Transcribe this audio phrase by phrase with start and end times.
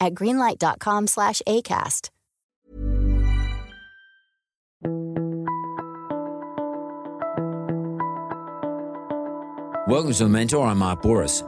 [0.00, 2.10] at greenlight.com slash ACAST.
[9.90, 10.68] Welcome to The Mentor.
[10.68, 11.42] I'm Mark Bouris.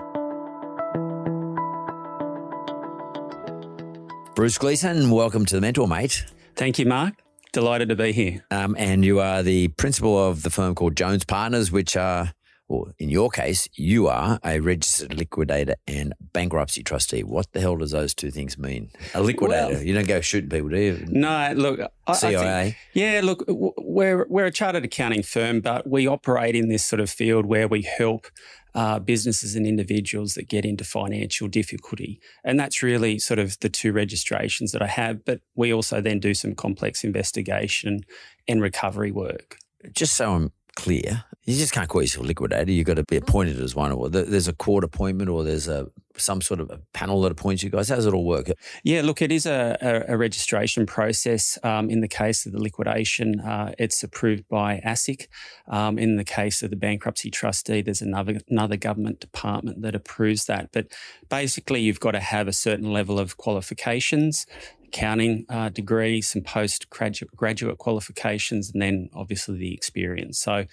[4.35, 6.25] Bruce Gleeson, welcome to The Mentor, mate.
[6.57, 7.15] Thank you, Mark.
[7.53, 8.45] Delighted to be here.
[8.51, 12.33] Um, and you are the principal of the firm called Jones Partners, which are,
[12.73, 17.23] or in your case, you are a registered liquidator and bankruptcy trustee.
[17.23, 18.91] What the hell does those two things mean?
[19.15, 21.05] A liquidator, Well- you don't go shooting people, do you?
[21.09, 22.63] No, look, I, I CIA.
[22.65, 27.01] think, yeah, look, we're we're a chartered accounting firm, but we operate in this sort
[27.01, 28.27] of field where we help
[28.75, 33.69] uh, businesses and individuals that get into financial difficulty, and that's really sort of the
[33.69, 35.25] two registrations that I have.
[35.27, 38.01] But we also then do some complex investigation
[38.49, 39.59] and recovery work.
[39.95, 42.71] Just so I'm clear, you just can't call yourself liquidator.
[42.71, 45.69] You've got to be appointed as one, or there- there's a court appointment, or there's
[45.69, 47.89] a some sort of a panel that appoints you guys.
[47.89, 48.51] How does it all work?
[48.85, 51.59] Yeah, look, it is a, a, a registration process.
[51.63, 55.27] Um, in the case of the liquidation, uh, it's approved by ASIC.
[55.69, 60.45] Um, in the case of the bankruptcy trustee, there's another another government department that approves
[60.47, 60.69] that.
[60.71, 60.89] But
[61.31, 64.45] basically, you've got to have a certain level of qualifications,
[64.93, 70.39] accounting uh, degree, some postgraduate graduate qualifications, and then obviously the experience.
[70.39, 70.67] So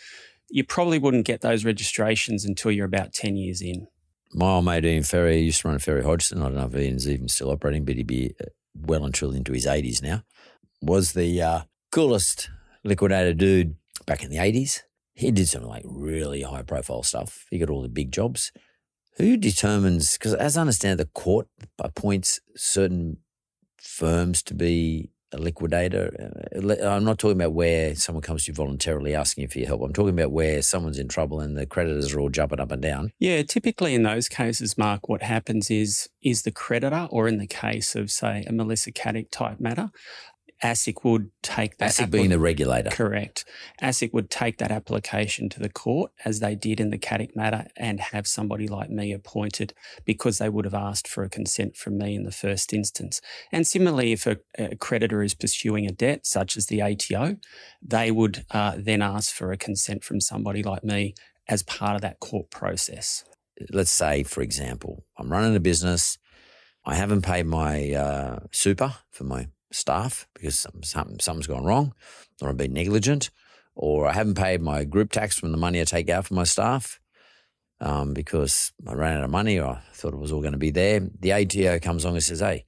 [0.49, 3.87] you probably wouldn't get those registrations until you're about ten years in.
[4.33, 6.41] My old mate Ian Ferrier used to run a Ferrier Hodgson.
[6.41, 9.37] I don't know if Ian's even still operating, but he'd be uh, well and truly
[9.37, 10.23] into his 80s now.
[10.81, 12.49] Was the uh, coolest
[12.83, 13.75] liquidator dude
[14.05, 14.81] back in the 80s.
[15.13, 17.45] He did some like really high profile stuff.
[17.49, 18.51] He got all the big jobs.
[19.17, 21.47] Who determines, because as I understand, the court
[21.77, 23.17] appoints certain
[23.81, 26.31] firms to be a liquidator.
[26.55, 29.67] Uh, I'm not talking about where someone comes to you voluntarily asking you for your
[29.67, 29.81] help.
[29.81, 32.81] I'm talking about where someone's in trouble and the creditors are all jumping up and
[32.81, 33.11] down.
[33.19, 37.47] Yeah, typically in those cases, Mark, what happens is is the creditor, or in the
[37.47, 39.91] case of say a Melissa Caddick type matter,
[40.63, 41.91] ASIC would take that.
[41.91, 42.89] ASIC being the regulator.
[42.89, 43.45] Correct.
[43.81, 47.67] ASIC would take that application to the court as they did in the Caddick matter
[47.77, 49.73] and have somebody like me appointed
[50.05, 53.21] because they would have asked for a consent from me in the first instance.
[53.51, 57.37] And similarly, if a, a creditor is pursuing a debt, such as the ATO,
[57.81, 61.13] they would uh, then ask for a consent from somebody like me
[61.47, 63.23] as part of that court process.
[63.71, 66.17] let's say, for example, I'm running a business.
[66.85, 71.93] I haven't paid my uh, super for my staff because something, something's gone wrong,
[72.41, 73.29] or I've been negligent,
[73.75, 76.43] or I haven't paid my group tax from the money I take out for my
[76.43, 76.99] staff
[77.81, 80.57] um, because I ran out of money or I thought it was all going to
[80.57, 80.99] be there.
[81.19, 82.65] The ATO comes along and says, hey,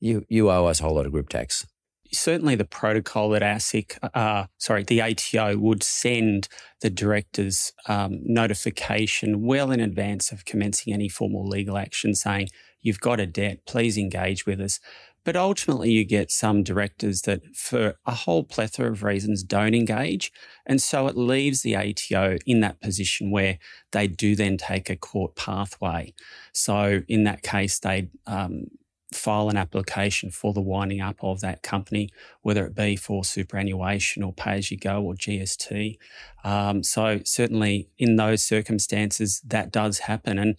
[0.00, 1.66] you, you owe us a whole lot of group tax.
[2.12, 6.48] certainly the protocol that ASIC, uh, sorry, the ATO would send
[6.82, 12.48] the directors um, notification well in advance of commencing any formal legal action saying,
[12.82, 14.80] you've got a debt, please engage with us.
[15.24, 20.32] But ultimately, you get some directors that, for a whole plethora of reasons, don't engage.
[20.66, 23.58] And so it leaves the ATO in that position where
[23.92, 26.12] they do then take a court pathway.
[26.52, 28.66] So in that case, they um,
[29.14, 32.08] file an application for the winding up of that company,
[32.42, 35.98] whether it be for superannuation or pay as you go or GST.
[36.44, 40.38] Um, so, certainly in those circumstances, that does happen.
[40.38, 40.58] And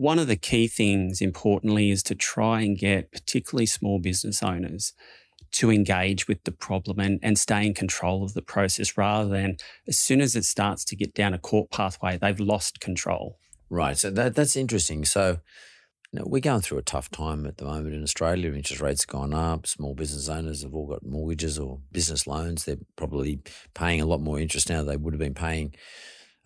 [0.00, 4.94] one of the key things, importantly, is to try and get particularly small business owners
[5.52, 9.58] to engage with the problem and, and stay in control of the process rather than
[9.86, 13.36] as soon as it starts to get down a court pathway, they've lost control.
[13.68, 13.98] Right.
[13.98, 15.04] So that, that's interesting.
[15.04, 15.40] So
[16.12, 18.54] you know, we're going through a tough time at the moment in Australia.
[18.54, 19.66] Interest rates have gone up.
[19.66, 22.64] Small business owners have all got mortgages or business loans.
[22.64, 23.40] They're probably
[23.74, 25.74] paying a lot more interest now than they would have been paying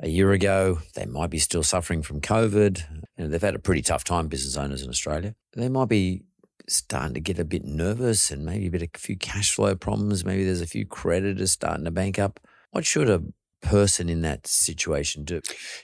[0.05, 0.81] a year ago.
[0.95, 2.85] They might be still suffering from COVID.
[3.17, 5.35] You know, they've had a pretty tough time, business owners in Australia.
[5.57, 6.25] They might be
[6.69, 9.75] starting to get a bit nervous and maybe a bit of a few cash flow
[9.75, 10.25] problems.
[10.25, 12.39] Maybe there's a few creditors starting to bank up.
[12.71, 13.23] What should a
[13.63, 15.41] person in that situation do?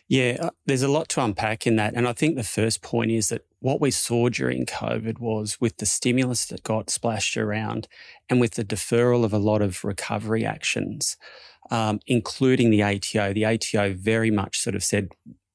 [0.07, 1.95] Yeah, uh, there's a lot to unpack in that.
[1.95, 5.79] And I think the first point is that what we saw during COVID was with
[5.79, 7.89] the stimulus that got splashed around
[8.29, 11.17] and with the deferral of a lot of recovery actions,
[11.71, 15.09] um, including the ATO, the ATO very much sort of said,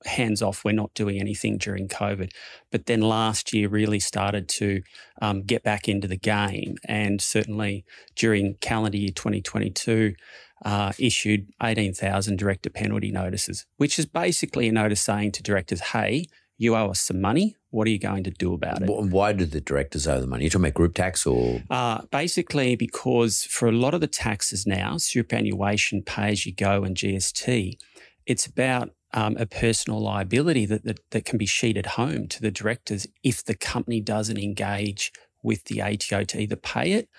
[0.06, 2.32] hands off, we're not doing anything during COVID.
[2.72, 4.82] But then last year really started to
[5.22, 6.76] um, get back into the game.
[6.88, 7.86] And certainly
[8.16, 10.16] during calendar year 2022,
[10.64, 16.26] uh, issued 18,000 director penalty notices, which is basically a notice saying to directors, hey,
[16.58, 17.56] you owe us some money.
[17.76, 18.88] What are you going to do about it?
[18.88, 20.46] Why do the directors owe the money?
[20.46, 21.62] You're talking about group tax or?
[21.70, 26.86] Uh, basically, because for a lot of the taxes now, superannuation, pay as you go,
[26.86, 27.78] and GST,
[28.26, 32.50] it's about um, a personal liability that, that, that can be sheeted home to the
[32.50, 35.12] directors if the company doesn't engage
[35.44, 37.10] with the ATO to either pay it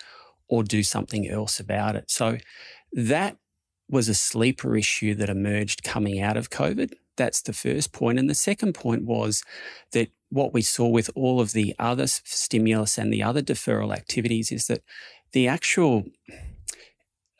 [0.47, 2.09] or do something else about it.
[2.09, 2.39] So
[2.93, 3.37] that
[3.87, 6.95] was a sleeper issue that emerged coming out of COVID.
[7.15, 8.17] That's the first point.
[8.17, 9.43] And the second point was
[9.91, 14.51] that what we saw with all of the other stimulus and the other deferral activities
[14.51, 14.81] is that
[15.31, 16.03] the actual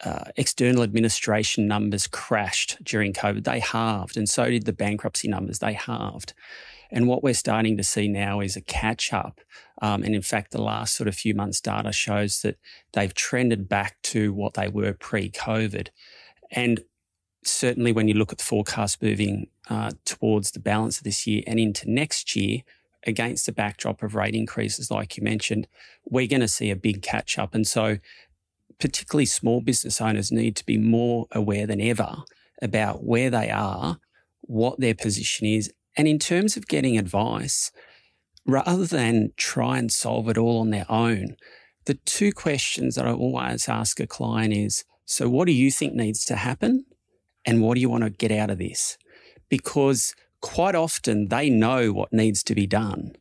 [0.04, 3.44] uh, external administration numbers crashed during COVID.
[3.44, 5.60] They halved, and so did the bankruptcy numbers.
[5.60, 6.34] They halved.
[6.90, 9.42] And what we're starting to see now is a catch up.
[9.82, 12.58] Um, and in fact, the last sort of few months' data shows that
[12.94, 15.90] they've trended back to what they were pre COVID.
[16.52, 16.80] And
[17.44, 21.44] certainly when you look at the forecast moving uh, towards the balance of this year
[21.46, 22.62] and into next year,
[23.06, 25.68] against the backdrop of rate increases, like you mentioned,
[26.06, 27.54] we're going to see a big catch up.
[27.54, 27.98] And so,
[28.80, 32.18] particularly small business owners need to be more aware than ever
[32.62, 33.98] about where they are,
[34.42, 37.72] what their position is, and in terms of getting advice,
[38.46, 41.36] rather than try and solve it all on their own,
[41.86, 45.94] the two questions that I always ask a client is so, what do you think
[45.94, 46.86] needs to happen?
[47.46, 48.98] And what do you want to get out of this?
[49.50, 53.14] Because quite often they know what needs to be done,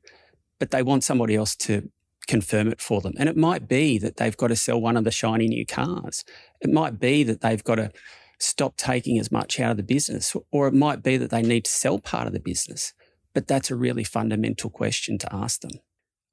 [0.59, 1.91] but they want somebody else to
[2.27, 3.15] confirm it for them.
[3.19, 6.25] And it might be that they've got to sell one of the shiny new cars.
[6.61, 7.93] It might be that they've got to
[8.39, 11.65] stop taking as much out of the business, or it might be that they need
[11.65, 12.93] to sell part of the business.
[13.33, 15.73] But that's a really fundamental question to ask them.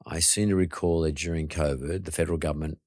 [0.06, 2.80] I seem to recall that during COVID, the federal government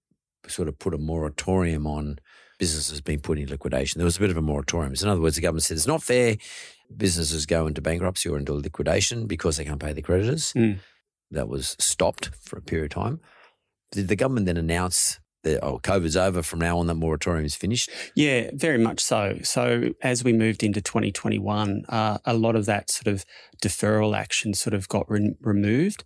[0.48, 2.18] sort of put a moratorium on
[2.58, 3.98] businesses being put in liquidation.
[3.98, 4.94] There was a bit of a moratorium.
[5.00, 6.36] In other words, the government said it's not fair
[6.94, 10.52] businesses go into bankruptcy or into liquidation because they can't pay their creditors.
[10.54, 10.78] Mm.
[11.30, 13.20] That was stopped for a period of time.
[13.92, 17.54] Did the government then announce that, oh, COVID's over from now on, that moratorium is
[17.54, 17.90] finished?
[18.14, 19.38] Yeah, very much so.
[19.42, 23.24] So as we moved into 2021, uh, a lot of that sort of
[23.62, 26.04] deferral action sort of got re- removed.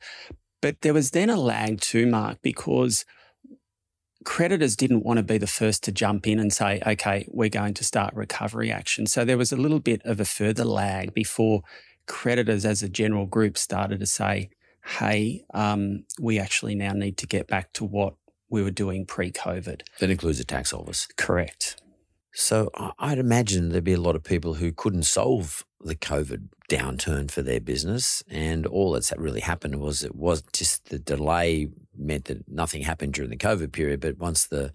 [0.63, 3.05] But there was then a lag too, Mark, because
[4.25, 7.75] creditors didn't want to be the first to jump in and say, okay, we're going
[7.75, 9.07] to start recovery action.
[9.07, 11.63] So there was a little bit of a further lag before
[12.07, 14.51] creditors as a general group started to say,
[14.99, 18.15] hey, um, we actually now need to get back to what
[18.49, 19.83] we were doing pre COVID.
[20.01, 21.07] That includes the tax office.
[21.17, 21.81] Correct.
[22.33, 27.31] So I'd imagine there'd be a lot of people who couldn't solve the COVID downturn
[27.31, 28.23] for their business.
[28.31, 33.15] And all that's really happened was it was just the delay meant that nothing happened
[33.15, 34.01] during the COVID period.
[34.01, 34.73] But once the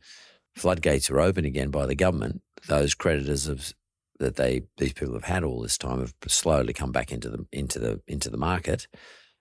[0.56, 3.74] floodgates are open again by the government, those creditors have
[4.20, 7.46] that they these people have had all this time have slowly come back into the
[7.52, 8.88] into the into the market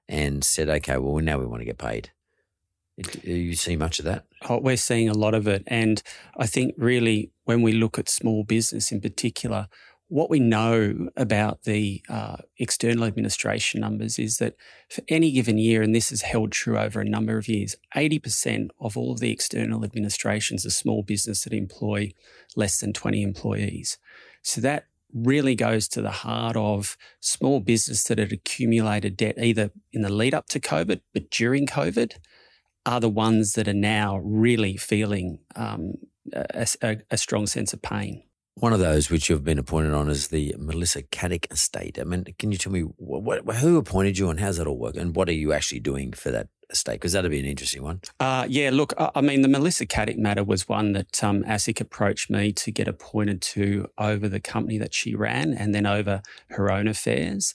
[0.08, 2.10] and said, okay, well now we want to get paid.
[3.00, 4.24] Do you see much of that?
[4.48, 5.64] Oh, we're seeing a lot of it.
[5.66, 6.02] And
[6.36, 9.68] I think really when we look at small business in particular,
[10.08, 14.54] what we know about the uh, external administration numbers is that
[14.88, 18.68] for any given year, and this is held true over a number of years, 80%
[18.78, 22.12] of all of the external administrations are small business that employ
[22.54, 23.98] less than 20 employees.
[24.42, 29.70] So that really goes to the heart of small business that had accumulated debt either
[29.92, 32.14] in the lead up to COVID, but during COVID
[32.86, 35.94] are the ones that are now really feeling um,
[36.32, 38.22] a, a, a, strong sense of pain.
[38.56, 41.98] One of those which you've been appointed on is the Melissa Caddick estate.
[41.98, 44.78] I mean, can you tell me what, what, who appointed you and how's that all
[44.78, 44.96] work?
[44.96, 46.94] And what are you actually doing for that estate?
[46.94, 48.00] Because that'd be an interesting one.
[48.20, 52.30] Uh, yeah, look, I mean, the Melissa Caddick matter was one that um, ASIC approached
[52.30, 56.70] me to get appointed to over the company that she ran and then over her
[56.70, 57.54] own affairs.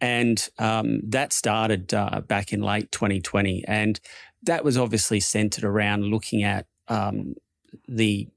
[0.00, 3.64] And um, that started uh, back in late 2020.
[3.66, 4.00] And
[4.42, 7.34] that was obviously centered around looking at um,
[7.86, 8.28] the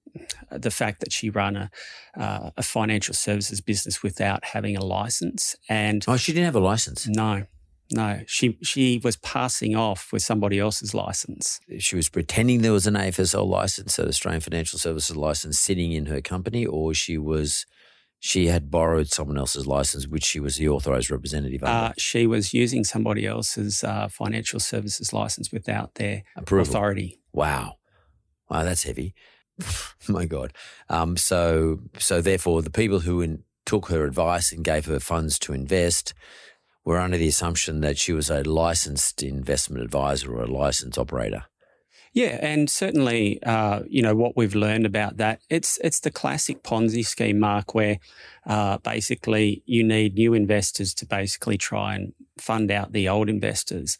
[0.51, 1.71] the fact that she ran a,
[2.17, 5.55] uh, a financial services business without having a license.
[5.69, 7.07] And oh, she didn't have a license.
[7.07, 7.45] No,
[7.93, 11.59] No, she she was passing off with somebody else's license.
[11.79, 16.05] She was pretending there was an AFSL license, an Australian Financial Services license, sitting in
[16.07, 17.65] her company, or she was
[18.23, 21.87] she had borrowed someone else's license, which she was the authorised representative under.
[21.89, 26.69] Uh, she was using somebody else's uh, financial services license without their Approval.
[26.69, 27.19] authority.
[27.33, 27.77] Wow,
[28.47, 29.15] wow, that's heavy.
[30.07, 30.53] My God.
[30.87, 35.39] Um, so so therefore, the people who in, took her advice and gave her funds
[35.39, 36.13] to invest
[36.85, 41.45] were under the assumption that she was a licensed investment advisor or a licensed operator.
[42.13, 45.39] Yeah, and certainly, uh, you know what we've learned about that.
[45.49, 47.99] It's it's the classic Ponzi scheme, Mark, where
[48.45, 53.97] uh, basically you need new investors to basically try and fund out the old investors.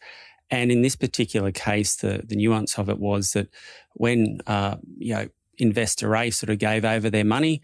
[0.50, 3.48] And in this particular case, the the nuance of it was that
[3.94, 5.28] when uh, you know
[5.58, 7.62] investor A sort of gave over their money,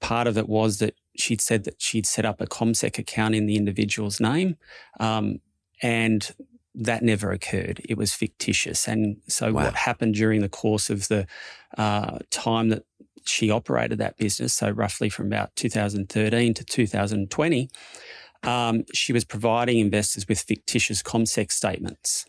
[0.00, 3.46] part of it was that she'd said that she'd set up a CommSec account in
[3.46, 4.56] the individual's name,
[4.98, 5.38] um,
[5.82, 6.34] and
[6.74, 7.80] that never occurred.
[7.88, 8.88] It was fictitious.
[8.88, 9.64] And so Wow.
[9.64, 11.26] what happened during the course of the
[11.78, 12.84] uh, time that
[13.26, 17.70] she operated that business, so roughly from about 2013 to 2020,
[18.42, 22.26] um, she was providing investors with fictitious CommSec statements.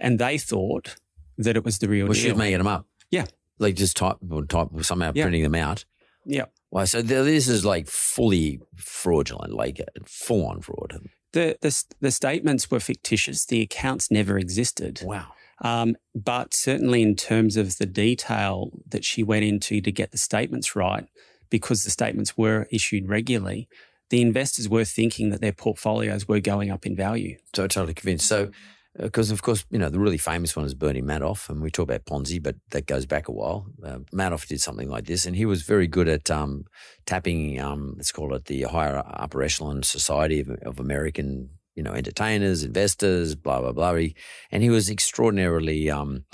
[0.00, 0.96] And they thought
[1.38, 2.32] that it was the real Well, she deal.
[2.34, 2.86] was making them up.
[3.10, 3.26] Yeah.
[3.58, 5.24] Like just type, or type somehow Yeah.
[5.24, 5.84] printing them out.
[6.24, 6.46] yeah.
[6.70, 6.86] Wow.
[6.86, 11.06] So this is like fully fraudulent, like full on fraud.
[11.32, 13.44] The, the, the statements were fictitious.
[13.44, 15.00] The accounts never existed.
[15.02, 15.28] Wow.
[15.62, 20.18] Um, but certainly in terms of the detail that she went into to get the
[20.18, 21.06] statements right,
[21.50, 23.68] because the statements were issued regularly,
[24.10, 27.38] the investors were thinking that their portfolios were going up in value.
[27.54, 28.26] So totally convinced.
[28.26, 28.50] So,
[28.98, 31.84] because of course, you know, the really famous one is Bernie Madoff, and we talk
[31.84, 33.66] about Ponzi, but that goes back a while.
[33.82, 36.64] Uh, Madoff did something like this, and he was very good at um,
[37.06, 41.92] tapping, um, let's call it the higher upper echelon society of, of American, you know,
[41.92, 44.08] entertainers, investors, blah, blah, blah.
[44.50, 46.24] And he was extraordinarily um,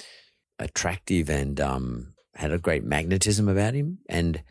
[0.58, 3.98] attractive and um, had a great magnetism about him.
[4.08, 4.42] And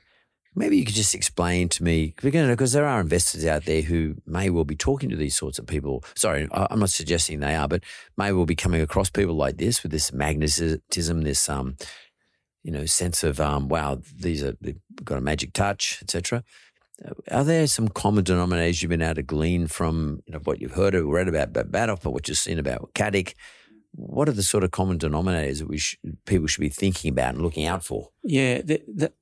[0.57, 4.49] Maybe you could just explain to me, because there are investors out there who may
[4.49, 6.03] well be talking to these sorts of people.
[6.15, 7.83] Sorry, I'm not suggesting they are, but
[8.17, 11.77] may well be coming across people like this with this magnetism, this um,
[12.63, 16.43] you know, sense of um, wow, these are they've got a magic touch, etc.
[17.29, 20.73] Are there some common denominators you've been able to glean from you know, what you've
[20.73, 23.35] heard or read about Madoff or what you've seen about Caddick?
[23.91, 27.33] What are the sort of common denominators that we sh- people should be thinking about
[27.33, 28.09] and looking out for?
[28.23, 29.13] Yeah, the the,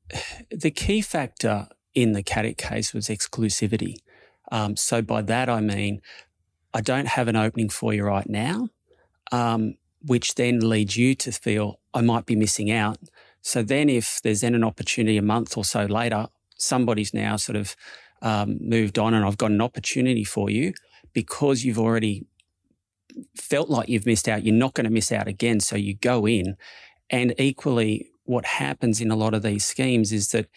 [0.52, 3.96] the key factor in the Caddick case was exclusivity.
[4.52, 6.02] Um, so by that I mean,
[6.74, 8.68] I don't have an opening for you right now,
[9.32, 12.98] um, which then leads you to feel I might be missing out.
[13.42, 17.56] So then, if there's then an opportunity a month or so later, somebody's now sort
[17.56, 17.76] of
[18.22, 20.74] um, moved on, and I've got an opportunity for you
[21.14, 22.26] because you've already
[23.36, 24.44] felt like you've missed out.
[24.44, 25.60] You're not going to miss out again.
[25.60, 26.56] So you go in,
[27.10, 30.48] and equally, what happens in a lot of these schemes is that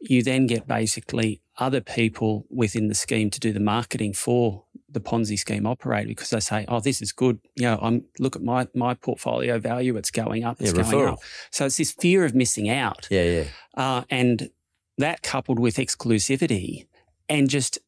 [0.00, 5.00] you then get basically other people within the scheme to do the marketing for the
[5.00, 7.38] Ponzi scheme operator because they say, "Oh, this is good.
[7.56, 10.60] You know, I'm look at my my portfolio value; it's going up.
[10.60, 11.12] It's Yeah, going referral.
[11.14, 13.44] up." So it's this fear of missing out, Yeah, yeah.
[13.76, 14.50] uh, and
[14.98, 16.86] that coupled with exclusivity
[17.28, 17.78] and just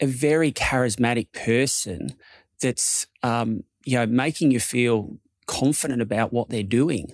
[0.00, 2.16] a very charismatic person
[2.62, 7.12] that's um, you know making you feel confident about what they're doing,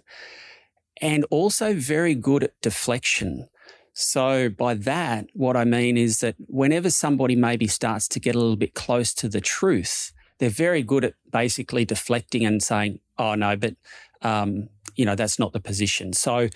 [1.01, 3.49] and also very good at deflection.
[3.95, 8.39] So by that, what I mean is that whenever somebody maybe starts to get a
[8.39, 13.35] little bit close to the truth, they're very good at basically deflecting and saying, "Oh
[13.35, 13.75] no, but
[14.23, 16.49] um, you know that's not the position." So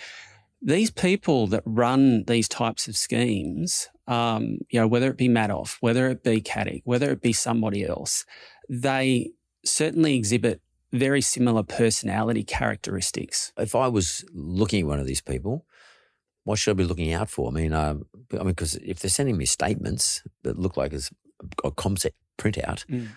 [0.62, 5.76] these people that run these types of schemes, um, you know, whether it be Madoff,
[5.80, 8.24] whether it be Caddick, whether it be somebody else,
[8.68, 9.30] they
[9.64, 10.60] certainly exhibit
[10.92, 13.52] very similar personality characteristics.
[13.56, 15.64] if I was looking at one of these people,
[16.44, 17.48] what should I be looking out for?
[17.48, 17.94] I mean, uh,
[18.32, 21.10] I mean, because if they're sending me statements that look like it's
[21.64, 23.08] a CommSec printout, Mm.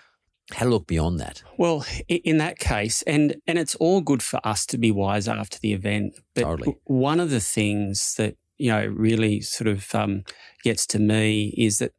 [0.51, 1.41] how to look beyond that?
[1.57, 5.57] Well, in that case, and and it's all good for us to be wise after
[5.59, 6.75] the event, but Totally.
[6.85, 10.23] one of the things that you know really sort of um,
[10.63, 11.91] gets to me is that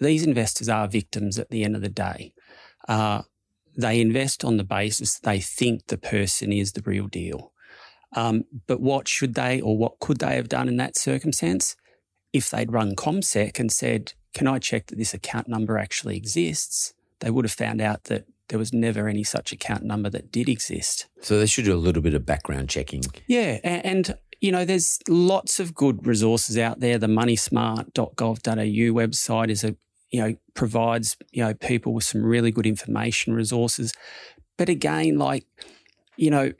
[0.00, 2.32] these investors are victims at the end of the day.
[2.90, 3.22] Uh,
[3.76, 7.52] they invest on the basis they think the person is the real deal.
[8.16, 11.76] Um, but what should they or what could they have done in that circumstance?
[12.32, 16.92] If they'd run CommSec and said, Can I check that this account number actually exists?
[17.20, 20.48] They would have found out that there was never any such account number that did
[20.48, 21.06] exist.
[21.20, 23.02] So they should do a little bit of background checking.
[23.28, 26.98] Yeah, a- and, you know, there's lots of good resources out there.
[26.98, 29.76] The moneysmart.gov.au website is a
[30.10, 33.92] you know, provides, you know, people with some really good information resources.
[34.56, 35.46] But again, like,
[36.16, 36.52] you know,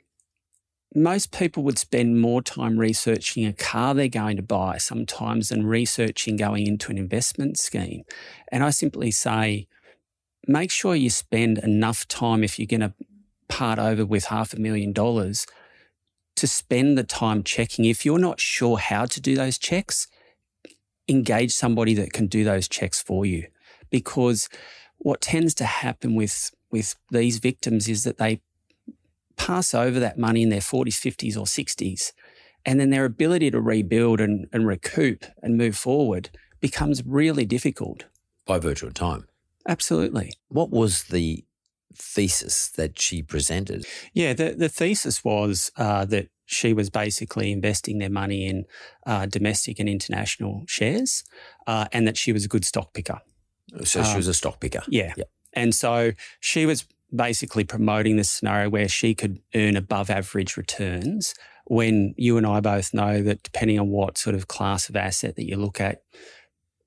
[0.93, 5.65] most people would spend more time researching a car they're going to buy sometimes than
[5.65, 8.03] researching going into an investment scheme.
[8.51, 9.67] And I simply say,
[10.47, 12.93] make sure you spend enough time if you're going to
[13.47, 15.45] part over with half a million dollars
[16.35, 17.85] to spend the time checking.
[17.85, 20.07] If you're not sure how to do those checks,
[21.07, 23.47] engage somebody that can do those checks for you.
[23.89, 24.49] Because
[24.97, 28.41] what tends to happen with, with these victims is that they
[29.35, 32.13] pass over that money in their 40s, 50s, or 60s.
[32.65, 36.29] And then their ability to rebuild and, and recoup and move forward
[36.59, 38.05] becomes really difficult.
[38.45, 39.27] By virtue of time.
[39.67, 40.33] Absolutely.
[40.49, 41.43] What was the
[41.93, 43.85] thesis that she presented?
[44.13, 48.65] Yeah, the, the thesis was uh, that she was basically investing their money in
[49.05, 51.23] uh, domestic and international shares
[51.65, 53.21] uh, and that she was a good stock picker.
[53.83, 54.83] So she was um, a stock picker.
[54.87, 55.13] Yeah.
[55.15, 55.29] Yep.
[55.53, 61.35] And so she was basically promoting this scenario where she could earn above average returns
[61.65, 65.37] when you and I both know that depending on what sort of class of asset
[65.37, 66.03] that you look at,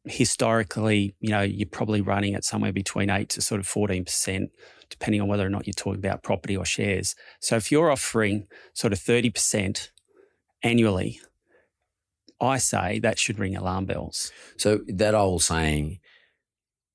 [0.04, 4.48] historically, you know, you're probably running at somewhere between 8 to sort of 14%,
[4.90, 7.14] depending on whether or not you're talking about property or shares.
[7.40, 9.90] So if you're offering sort of 30%
[10.62, 11.20] annually,
[12.40, 14.30] I say that should ring alarm bells.
[14.56, 16.00] So that old saying,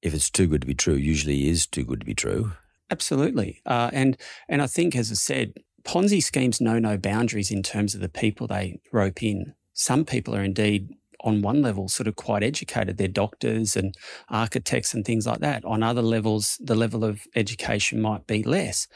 [0.02, 2.54] if it's too good to be true, usually is too good to be true.
[2.92, 3.62] Absolutely.
[3.66, 7.94] Uh, and and I think, as I said, Ponzi schemes know no boundaries in terms
[7.96, 9.54] of the people they rope in.
[9.74, 10.90] Some people are indeed
[11.22, 12.98] on one level sort of quite educated.
[12.98, 13.96] They're doctors and
[14.30, 15.66] architects and things like that.
[15.66, 18.88] On other levels, the level of education might be less.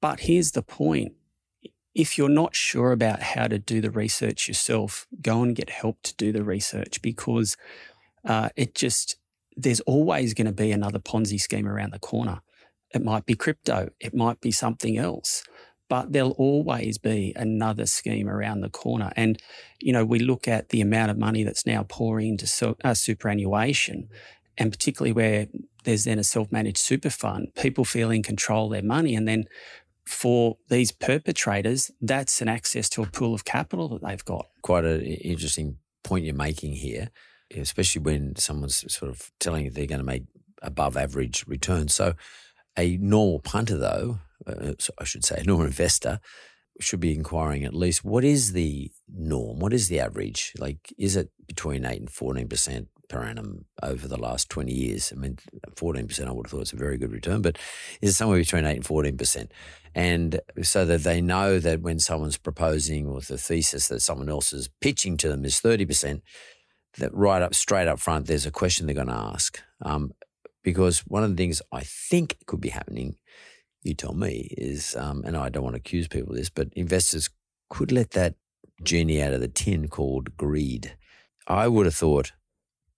[0.00, 1.12] But here's the point.
[1.94, 5.98] If you're not sure about how to do the research yourself, go and get help
[6.04, 7.56] to do the research because
[8.24, 9.16] uh, it just,
[9.56, 12.40] there's always going to be another Ponzi scheme around the corner.
[12.94, 15.42] It might be crypto, it might be something else
[15.88, 19.12] but there'll always be another scheme around the corner.
[19.16, 19.40] And,
[19.80, 22.94] you know, we look at the amount of money that's now pouring into su- uh,
[22.94, 24.08] superannuation,
[24.56, 25.46] and particularly where
[25.84, 29.14] there's then a self managed super fund, people feel in control of their money.
[29.14, 29.46] And then
[30.04, 34.46] for these perpetrators, that's an access to a pool of capital that they've got.
[34.62, 37.10] Quite an interesting point you're making here,
[37.54, 40.24] especially when someone's sort of telling you they're going to make
[40.62, 41.94] above average returns.
[41.94, 42.14] So,
[42.76, 46.20] a normal punter, though, uh, I should say, normal investor,
[46.80, 49.58] should be inquiring at least what is the norm?
[49.58, 50.52] What is the average?
[50.58, 55.12] Like, is it between 8 and 14% per annum over the last 20 years?
[55.12, 55.38] I mean,
[55.74, 57.58] 14% I would have thought it's a very good return, but
[58.00, 59.48] is it somewhere between 8 and 14%?
[59.94, 64.52] And so that they know that when someone's proposing or the thesis that someone else
[64.52, 66.20] is pitching to them is 30%,
[66.98, 69.60] that right up, straight up front, there's a question they're going to ask.
[69.82, 70.12] Um,
[70.62, 73.16] because one of the things I think could be happening,
[73.82, 76.68] you tell me, is, um, and I don't want to accuse people of this, but
[76.74, 77.30] investors
[77.68, 78.34] could let that
[78.82, 80.96] genie out of the tin called greed.
[81.46, 82.32] I would have thought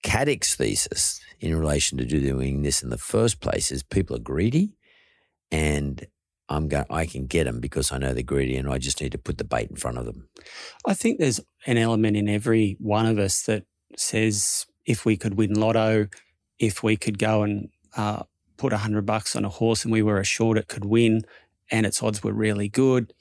[0.04, 4.76] Caddick's thesis in relation to doing this in the first place is people are greedy
[5.50, 6.06] and
[6.48, 9.12] I'm going, I can get them because I know they're greedy and I just need
[9.12, 10.28] to put the bait in front of them.
[10.86, 13.64] I think there's an element in every one of us that
[13.96, 16.08] says if we could win lotto,
[16.58, 18.24] if we could go and uh,
[18.61, 21.23] put a hundred bucks on a horse and we were assured it could win
[21.70, 23.14] and its odds were really good,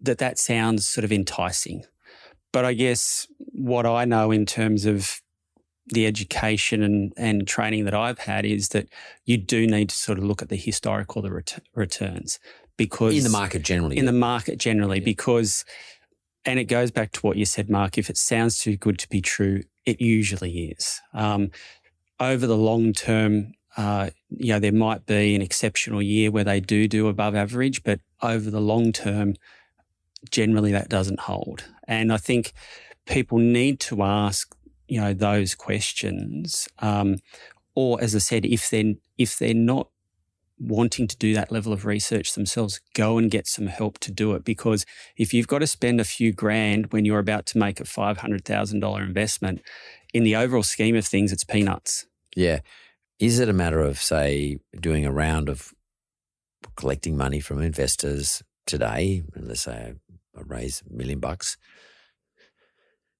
[0.00, 1.84] that that sounds sort of enticing.
[2.52, 5.20] But I guess what I know in terms of
[5.86, 8.88] the education and, and training that I've had is that
[9.24, 12.38] you do need to sort of look at the historical the ret- returns
[12.76, 14.12] because in the market generally, in yeah.
[14.12, 15.04] the market generally, yeah.
[15.04, 15.64] because
[16.44, 17.98] and it goes back to what you said, Mark.
[17.98, 21.00] If it sounds too good to be true, it usually is.
[21.14, 21.50] Um,
[22.20, 26.60] over the long term, uh, you know, there might be an exceptional year where they
[26.60, 29.34] do do above average, but over the long term,
[30.30, 31.64] generally that doesn't hold.
[31.88, 32.52] And I think
[33.06, 34.54] people need to ask,
[34.88, 36.68] you know, those questions.
[36.80, 37.16] Um,
[37.74, 39.88] or as I said, if they're, if they're not
[40.58, 44.34] wanting to do that level of research themselves, go and get some help to do
[44.34, 44.44] it.
[44.44, 44.84] Because
[45.16, 49.02] if you've got to spend a few grand when you're about to make a $500,000
[49.02, 49.62] investment,
[50.12, 52.06] in the overall scheme of things, it's peanuts.
[52.36, 52.60] Yeah.
[53.22, 55.72] Is it a matter of, say, doing a round of
[56.74, 59.22] collecting money from investors today?
[59.36, 59.94] Let's say
[60.36, 61.56] I raise a million bucks,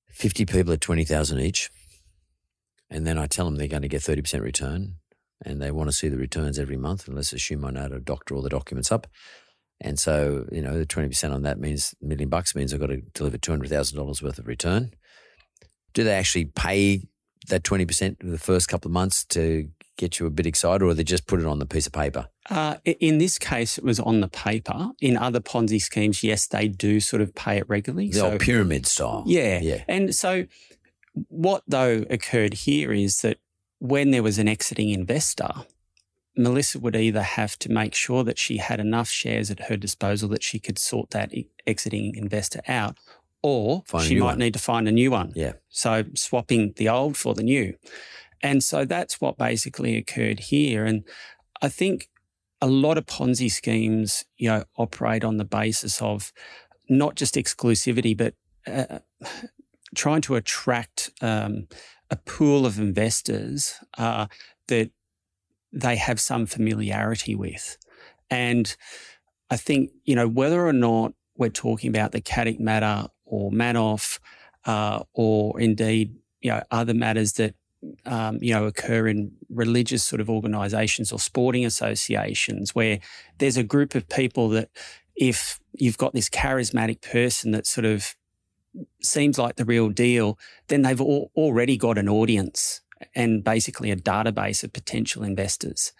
[0.08, 1.70] 50 people at 20,000 each.
[2.90, 4.96] And then I tell them they're going to get 30% return
[5.44, 7.06] and they want to see the returns every month.
[7.06, 9.06] And let's assume I know how to doctor all the documents up.
[9.80, 12.88] And so, you know, the 20% on that means a million bucks means I've got
[12.88, 14.94] to deliver $200,000 worth of return.
[15.94, 17.04] Do they actually pay
[17.48, 19.68] that 20% the first couple of months to
[20.02, 22.28] get you a bit excited, or they just put it on the piece of paper?
[22.50, 24.90] Uh, in this case, it was on the paper.
[25.00, 28.08] In other Ponzi schemes, yes, they do sort of pay it regularly.
[28.08, 29.22] The so, old pyramid style.
[29.26, 29.60] Yeah.
[29.60, 29.84] Yeah.
[29.86, 30.46] And so
[31.28, 33.38] what, though, occurred here is that
[33.78, 35.50] when there was an exiting investor,
[36.36, 40.28] Melissa would either have to make sure that she had enough shares at her disposal
[40.30, 41.32] that she could sort that
[41.66, 42.96] exiting investor out,
[43.42, 44.38] or find she might one.
[44.38, 45.32] need to find a new one.
[45.36, 45.52] Yeah.
[45.68, 47.74] So swapping the old for the new.
[48.42, 50.84] And so that's what basically occurred here.
[50.84, 51.04] And
[51.60, 52.08] I think
[52.60, 56.32] a lot of Ponzi schemes, you know, operate on the basis of
[56.88, 58.34] not just exclusivity, but
[58.66, 58.98] uh,
[59.94, 61.66] trying to attract um,
[62.10, 64.26] a pool of investors uh,
[64.68, 64.90] that
[65.72, 67.76] they have some familiarity with.
[68.30, 68.74] And
[69.50, 74.18] I think, you know, whether or not we're talking about the Caddick matter or Madoff,
[74.64, 77.54] uh, or indeed, you know, other matters that,
[78.06, 83.00] um, you know, occur in religious sort of organizations or sporting associations where
[83.38, 84.70] there's a group of people that
[85.16, 88.16] if you've got this charismatic person that sort of
[89.02, 92.80] seems like the real deal, then they've already got an audience
[93.14, 95.92] and basically a database of potential investors,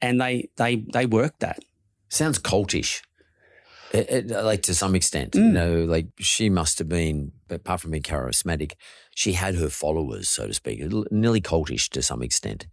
[0.00, 1.60] and they they they work that.
[2.08, 3.02] Sounds cultish.
[3.92, 5.46] It, it, like to some extent, mm.
[5.46, 8.72] you know, like she must have been, apart from being charismatic,
[9.20, 12.66] she had her followers, so to speak, nearly cultish to some extent.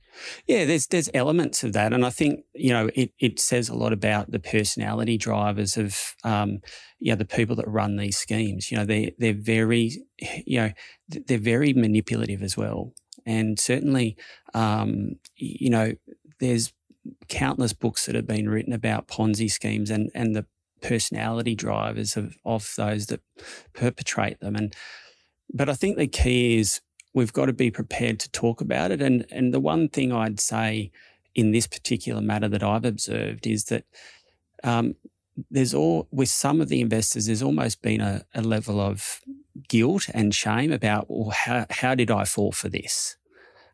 [0.47, 3.75] Yeah, there's there's elements of that, and I think you know it it says a
[3.75, 6.59] lot about the personality drivers of um,
[6.99, 8.71] you know the people that run these schemes.
[8.71, 9.91] You know, they they're very
[10.45, 10.71] you know
[11.09, 12.93] they're very manipulative as well.
[13.25, 14.15] And certainly,
[14.53, 15.95] um, you know,
[16.39, 16.71] there's
[17.27, 20.45] countless books that have been written about Ponzi schemes and, and the
[20.81, 23.19] personality drivers of, of those that
[23.73, 24.55] perpetrate them.
[24.55, 24.73] And
[25.53, 26.81] but I think the key is
[27.13, 29.01] we've got to be prepared to talk about it.
[29.01, 30.91] And and the one thing I'd say
[31.33, 33.85] in this particular matter that I've observed is that
[34.63, 34.95] um,
[35.51, 39.21] there's all with some of the investors, there's almost been a, a level of
[39.67, 43.17] guilt and shame about, well, how, how did I fall for this?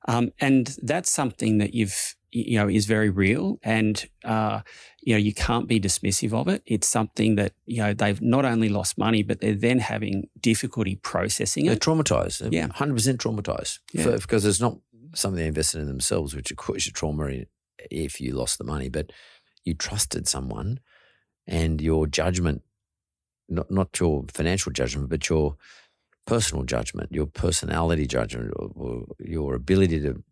[0.07, 3.59] Um, and that's something that you've, you know, is very real.
[3.63, 4.61] And, uh,
[5.01, 6.63] you know, you can't be dismissive of it.
[6.65, 10.95] It's something that, you know, they've not only lost money, but they're then having difficulty
[10.95, 11.69] processing it.
[11.69, 12.39] They're traumatized.
[12.39, 12.67] They're yeah.
[12.67, 13.79] 100% traumatized.
[13.93, 14.03] Yeah.
[14.03, 14.77] For, because it's not
[15.13, 17.45] something they invested in themselves, which of course your trauma
[17.91, 19.11] if you lost the money, but
[19.63, 20.79] you trusted someone
[21.47, 22.63] and your judgment
[23.49, 25.57] not not your financial judgment, but your
[26.25, 30.23] personal judgment, your personality judgment, or, or your ability to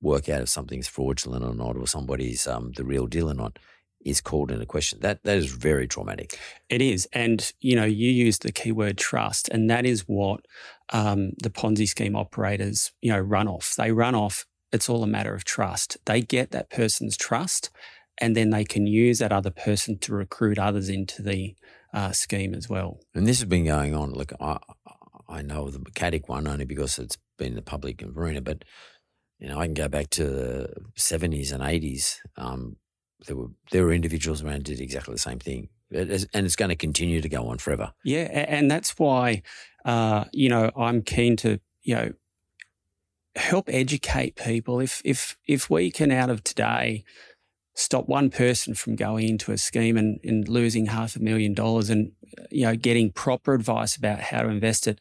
[0.00, 3.58] work out if something's fraudulent or not, or somebody's um, the real deal or not,
[4.04, 5.00] is called into question.
[5.00, 6.38] That that is very traumatic.
[6.68, 10.46] It is, and you know, you use the keyword trust, and that is what
[10.92, 13.74] um, the Ponzi scheme operators, you know, run off.
[13.76, 14.46] They run off.
[14.72, 15.98] It's all a matter of trust.
[16.06, 17.70] They get that person's trust,
[18.18, 21.56] and then they can use that other person to recruit others into the
[21.92, 23.00] uh, scheme as well.
[23.14, 24.12] And this has been going on.
[24.12, 24.58] Look, I,
[25.28, 28.64] I know the Caddick one only because it's been the public arena, but
[29.40, 32.20] you know I can go back to the seventies and eighties.
[32.36, 32.76] Um,
[33.26, 36.76] there were there were individuals around did exactly the same thing, and it's going to
[36.76, 37.92] continue to go on forever.
[38.04, 39.42] Yeah, and that's why
[39.84, 42.12] uh, you know I'm keen to you know
[43.34, 44.78] help educate people.
[44.78, 47.04] If if if we can out of today
[47.74, 51.88] stop one person from going into a scheme and, and losing half a million dollars
[51.88, 52.12] and
[52.50, 54.98] you know getting proper advice about how to invest it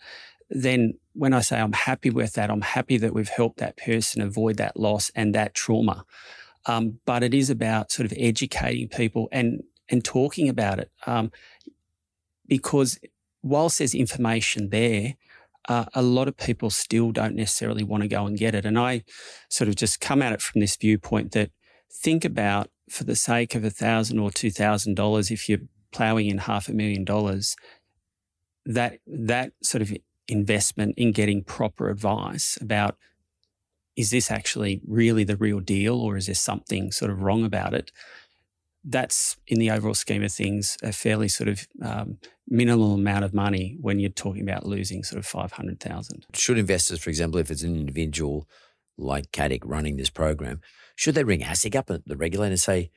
[0.50, 4.22] then when i say i'm happy with that i'm happy that we've helped that person
[4.22, 6.06] avoid that loss and that trauma.
[6.66, 11.32] Um, but it is about sort of educating people and and talking about it um,
[12.48, 13.00] because
[13.42, 15.16] whilst there's information there
[15.70, 18.66] uh, a lot of people still don't necessarily want to go and get it.
[18.66, 19.04] And i
[19.50, 21.52] sort of just come at it from this viewpoint that
[21.92, 25.60] think about for the sake of a thousand or two thousand dollars, if you're
[25.92, 27.56] ploughing in half a million dollars,
[28.66, 29.94] that that sort of
[30.30, 32.98] investment in getting proper advice about
[33.96, 37.74] is this actually really the real deal or is there something sort of wrong about
[37.74, 37.92] it?
[38.84, 43.34] That's in the overall scheme of things a fairly sort of um, minimal amount of
[43.34, 46.26] money when you're talking about losing sort of five hundred thousand.
[46.34, 48.48] Should investors, for example, if it's an individual
[48.98, 50.62] like Caddick running this program,
[50.96, 52.92] should they ring ASIC up at the regulator and say,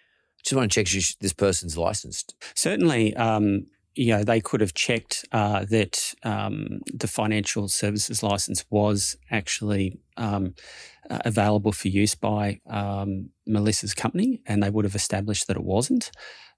[0.44, 2.34] just want to check this person's licensed?
[2.54, 3.16] Certainly.
[3.16, 9.16] Um, you know, they could have checked uh, that um, the financial services license was
[9.30, 10.54] actually um,
[11.10, 15.64] uh, available for use by um, Melissa's company, and they would have established that it
[15.64, 16.10] wasn't.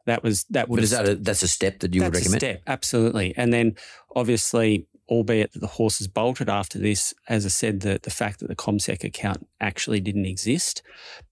[0.07, 0.77] That was that would.
[0.77, 2.41] But is that a, that's a step that you would recommend?
[2.41, 3.35] step, absolutely.
[3.37, 3.75] And then
[4.15, 8.49] obviously, albeit that the horses bolted after this, as I said, the, the fact that
[8.49, 10.83] the CommSec account actually didn't exist.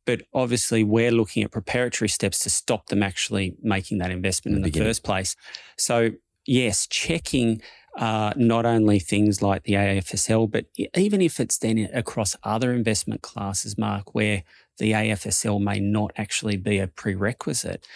[0.05, 4.63] But obviously, we're looking at preparatory steps to stop them actually making that investment in
[4.63, 5.37] the, in the first place.
[5.77, 6.11] So,
[6.47, 7.63] yes, checking
[7.97, 13.23] uh, not only things like the AFSL, but even if it's then across other investment
[13.23, 14.45] classes, Mark, where
[14.79, 17.87] the AFSL may not actually be a prerequisite,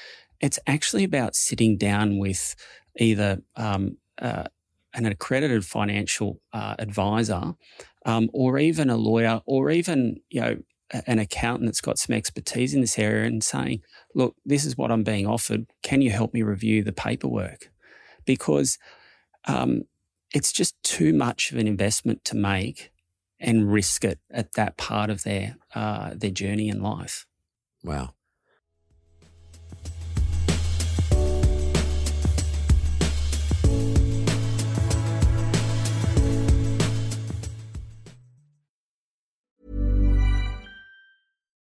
[0.40, 2.54] it's actually about sitting down with
[2.98, 4.44] either um, uh,
[4.96, 7.54] an accredited financial uh, advisor,
[8.04, 10.56] um, or even a lawyer, or even you know
[11.06, 13.82] an accountant that's got some expertise in this area, and saying,
[14.14, 15.66] "Look, this is what I'm being offered.
[15.82, 17.70] Can you help me review the paperwork?"
[18.24, 18.78] Because
[19.44, 19.82] um,
[20.34, 22.90] it's just too much of an investment to make
[23.38, 27.26] and risk it at that part of their uh, their journey in life.
[27.84, 28.15] Wow.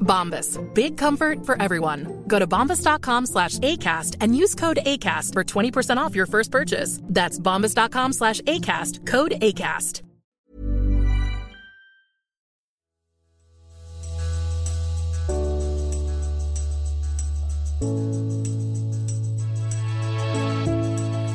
[0.00, 0.58] Bombas.
[0.74, 2.24] Big comfort for everyone.
[2.26, 7.00] Go to bombas.com slash ACAST and use code ACAST for 20% off your first purchase.
[7.04, 9.06] That's bombas.com slash ACAST.
[9.06, 10.02] Code ACAST.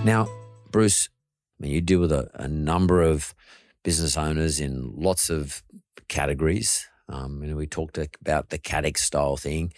[0.05, 0.27] Now,
[0.69, 1.09] Bruce,
[1.59, 3.33] I mean, you deal with a, a number of
[3.81, 5.63] business owners in lots of
[6.07, 6.87] categories.
[7.07, 9.71] Um, you know, we talked about the Caddick style thing,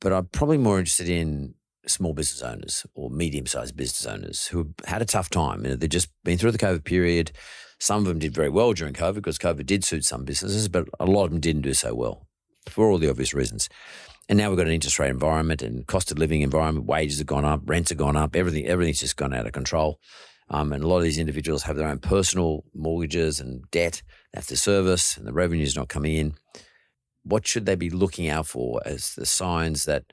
[0.00, 1.54] but I'm probably more interested in
[1.86, 5.64] small business owners or medium sized business owners who have had a tough time.
[5.64, 7.32] You know, they've just been through the COVID period.
[7.80, 10.88] Some of them did very well during COVID because COVID did suit some businesses, but
[11.00, 12.28] a lot of them didn't do so well
[12.68, 13.68] for all the obvious reasons.
[14.28, 16.86] And now we've got an interest rate environment and cost of living environment.
[16.86, 19.98] Wages have gone up, rents have gone up, everything everything's just gone out of control.
[20.48, 24.02] Um, and a lot of these individuals have their own personal mortgages and debt
[24.40, 26.34] to service, and the revenue is not coming in.
[27.24, 30.12] What should they be looking out for as the signs that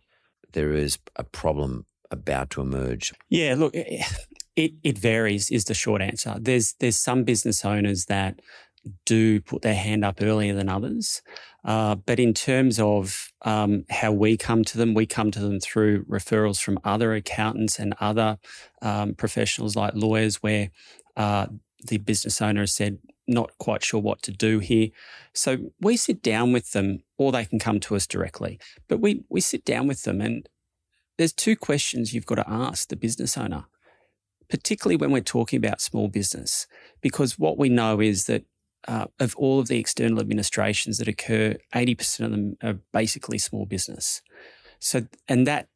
[0.51, 3.13] there is a problem about to emerge?
[3.29, 5.49] Yeah, look, it, it varies.
[5.49, 6.35] Is the short answer.
[6.39, 8.39] There's there's some business owners that
[9.05, 11.21] do put their hand up earlier than others.
[11.65, 15.59] Uh, but in terms of um, how we come to them, we come to them
[15.59, 18.37] through referrals from other accountants and other
[18.81, 20.69] um, professionals like lawyers, where
[21.17, 21.47] uh,
[21.85, 22.97] the business owner has said,
[23.29, 24.89] not quite sure what to do here.
[25.33, 28.59] So we sit down with them, or they can come to us directly.
[28.87, 30.49] But we, we sit down with them, and
[31.17, 33.65] there's two questions you've got to ask the business owner,
[34.49, 36.67] particularly when we're talking about small business,
[37.01, 38.45] because what we know is that
[38.87, 43.65] uh, of all of the external administrations that occur, 80% of them are basically small
[43.65, 44.21] business.
[44.79, 45.67] So, and that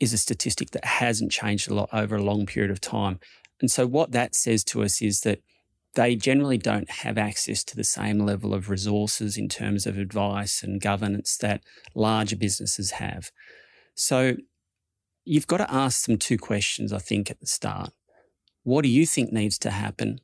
[0.00, 3.20] is a statistic that hasn't changed a lot over a long period of time.
[3.60, 5.40] And so, what that says to us is that
[5.94, 10.62] they generally don't have access to the same level of resources in terms of advice
[10.62, 11.62] and governance that
[11.94, 13.30] larger businesses have.
[13.94, 14.36] So,
[15.24, 17.92] you've got to ask them two questions, I think, at the start.
[18.62, 20.20] What do you think needs to happen?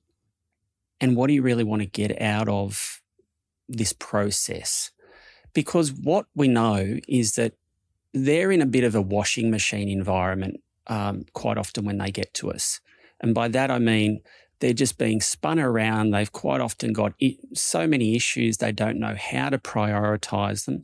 [1.00, 3.03] and what do you really want to get out of
[3.68, 4.90] this process?
[5.53, 7.53] Because what we know is that
[8.12, 12.33] they're in a bit of a washing machine environment um, quite often when they get
[12.35, 12.81] to us.
[13.20, 14.20] And by that, I mean
[14.64, 16.12] they're just being spun around.
[16.12, 17.12] They've quite often got
[17.53, 20.81] so many issues, they don't know how to prioritize them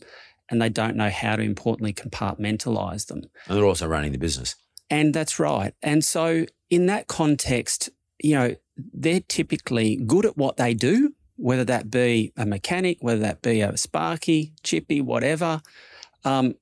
[0.51, 3.23] and they don't know how to importantly compartmentalize them.
[3.47, 4.57] And they're also running the business.
[4.91, 5.73] And that's right.
[5.83, 7.89] And so, in that context,
[8.23, 13.21] you know, they're typically good at what they do, whether that be a mechanic, whether
[13.21, 15.63] that be a Sparky, Chippy, whatever.
[16.27, 16.57] Um,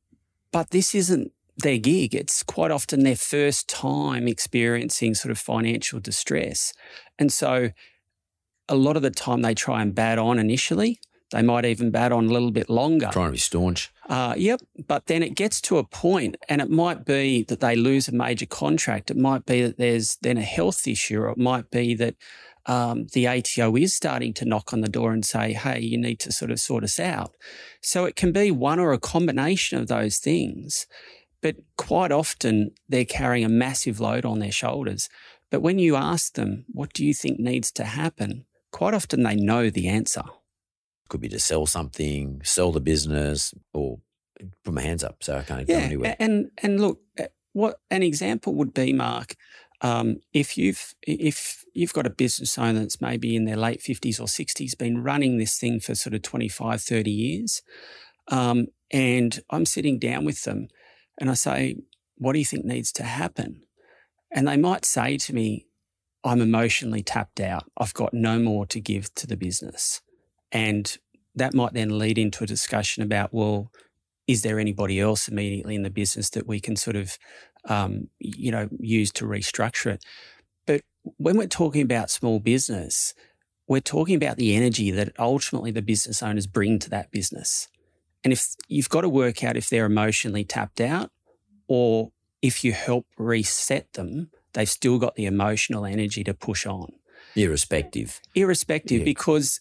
[0.52, 2.14] but this isn't their gig.
[2.14, 6.72] It's quite often their first time experiencing sort of financial distress.
[7.18, 7.70] And so
[8.68, 11.00] a lot of the time they try and bat on initially.
[11.30, 13.10] They might even bat on a little bit longer.
[13.12, 13.92] Trying to be staunch.
[14.08, 14.60] Uh, yep.
[14.86, 18.12] But then it gets to a point, and it might be that they lose a
[18.12, 19.10] major contract.
[19.10, 22.14] It might be that there's then a health issue, or it might be that
[22.64, 26.18] um, the ATO is starting to knock on the door and say, hey, you need
[26.20, 27.34] to sort of sort us out.
[27.82, 30.86] So it can be one or a combination of those things.
[31.42, 35.08] But quite often they're carrying a massive load on their shoulders.
[35.50, 38.44] But when you ask them, what do you think needs to happen?
[38.72, 40.22] Quite often they know the answer.
[41.08, 44.00] Could be to sell something, sell the business, or
[44.64, 46.16] put my hands up so I can't go Yeah, anywhere.
[46.18, 49.34] and and look, uh, what an example would be, Mark,
[49.80, 54.20] um, if you've if you've got a business owner that's maybe in their late fifties
[54.20, 57.62] or sixties, been running this thing for sort of 25, 30 years,
[58.28, 60.68] um, and I'm sitting down with them,
[61.18, 61.76] and I say,
[62.16, 63.62] "What do you think needs to happen?"
[64.30, 65.66] And they might say to me,
[66.24, 67.70] "I'm emotionally tapped out.
[67.76, 70.02] I've got no more to give to the business,"
[70.52, 70.96] and
[71.34, 73.70] that might then lead into a discussion about, well,
[74.26, 77.18] is there anybody else immediately in the business that we can sort of,
[77.64, 80.04] um, you know, use to restructure it?
[80.66, 80.82] But
[81.16, 83.14] when we're talking about small business,
[83.66, 87.68] we're talking about the energy that ultimately the business owners bring to that business.
[88.24, 91.10] And if you've got to work out if they're emotionally tapped out
[91.68, 92.10] or
[92.42, 96.92] if you help reset them, they've still got the emotional energy to push on
[97.36, 98.20] Irrespective.
[98.34, 99.04] irrespective Yeah.
[99.04, 99.60] because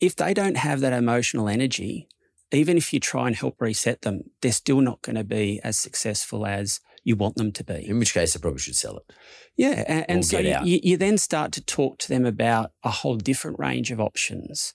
[0.00, 2.08] if they don't have that emotional energy,
[2.50, 5.78] even if you try and help reset them, they're still not going to be as
[5.78, 7.86] successful as you want them to be.
[7.88, 9.12] In which case, I probably should sell it.
[9.56, 9.84] Yeah.
[9.86, 10.66] And, and so get you, out.
[10.66, 14.74] you, you then start to talk to them about a whole different range of options.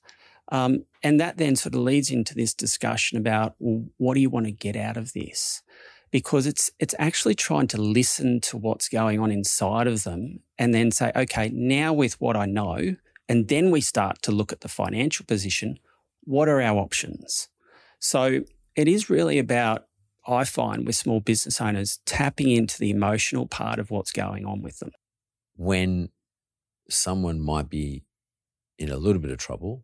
[0.54, 4.30] Um, and that then sort of leads into this discussion about well, what do you
[4.30, 5.63] want to get out of this?
[6.12, 10.72] Because it's it's actually trying to listen to what's going on inside of them and
[10.72, 12.96] then say, okay, now with what I know,
[13.28, 15.80] and then we start to look at the financial position,
[16.22, 17.50] what are our options?
[17.98, 18.42] So
[18.76, 19.88] it is really about,
[20.28, 24.62] I find with small business owners, tapping into the emotional part of what's going on
[24.62, 24.92] with them.
[25.56, 26.10] When
[26.89, 28.04] someone might be
[28.78, 29.84] in a little bit of trouble,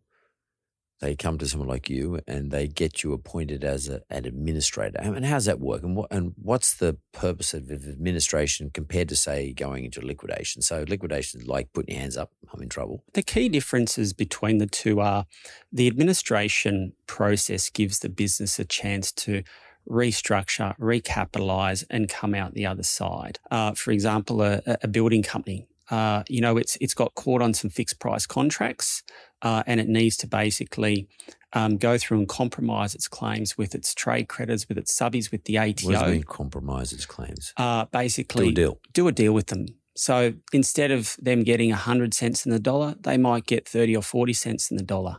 [1.00, 4.98] they come to someone like you and they get you appointed as a, an administrator.
[5.00, 5.82] And how's that work?
[5.82, 10.62] And what and what's the purpose of administration compared to say going into liquidation?
[10.62, 13.02] So liquidation is like putting your hands up, I'm in trouble.
[13.14, 15.26] The key differences between the two are
[15.72, 19.42] the administration process gives the business a chance to
[19.88, 23.38] restructure, recapitalize, and come out the other side.
[23.50, 25.66] Uh, for example, a, a building company.
[25.90, 29.02] Uh, you know, it's it's got caught on some fixed price contracts,
[29.42, 31.08] uh, and it needs to basically
[31.52, 35.44] um, go through and compromise its claims with its trade creditors, with its subbies, with
[35.44, 35.86] the ATO.
[35.86, 37.52] What does it mean compromise its claims?
[37.56, 38.80] Uh, basically, Do a deal.
[38.92, 39.66] do a deal with them.
[39.96, 44.02] So instead of them getting 100 cents in the dollar, they might get 30 or
[44.02, 45.18] 40 cents in the dollar.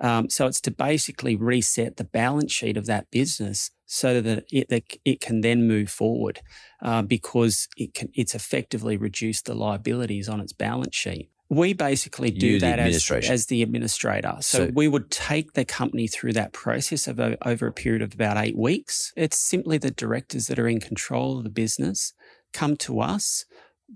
[0.00, 4.68] Um, so it's to basically reset the balance sheet of that business so that it,
[4.68, 6.40] that it can then move forward
[6.82, 11.30] uh, because it can, it's effectively reduced the liabilities on its balance sheet.
[11.50, 14.36] We basically do You, that as, as the administrator.
[14.40, 18.02] So, So- we would take the company through that process of a, over a period
[18.02, 19.12] of about eight weeks.
[19.16, 22.12] It's simply the directors that are in control of the business
[22.52, 23.46] come to us.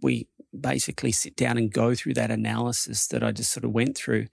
[0.00, 3.96] We basically sit down and go through that analysis that I just sort of went
[3.96, 4.28] through.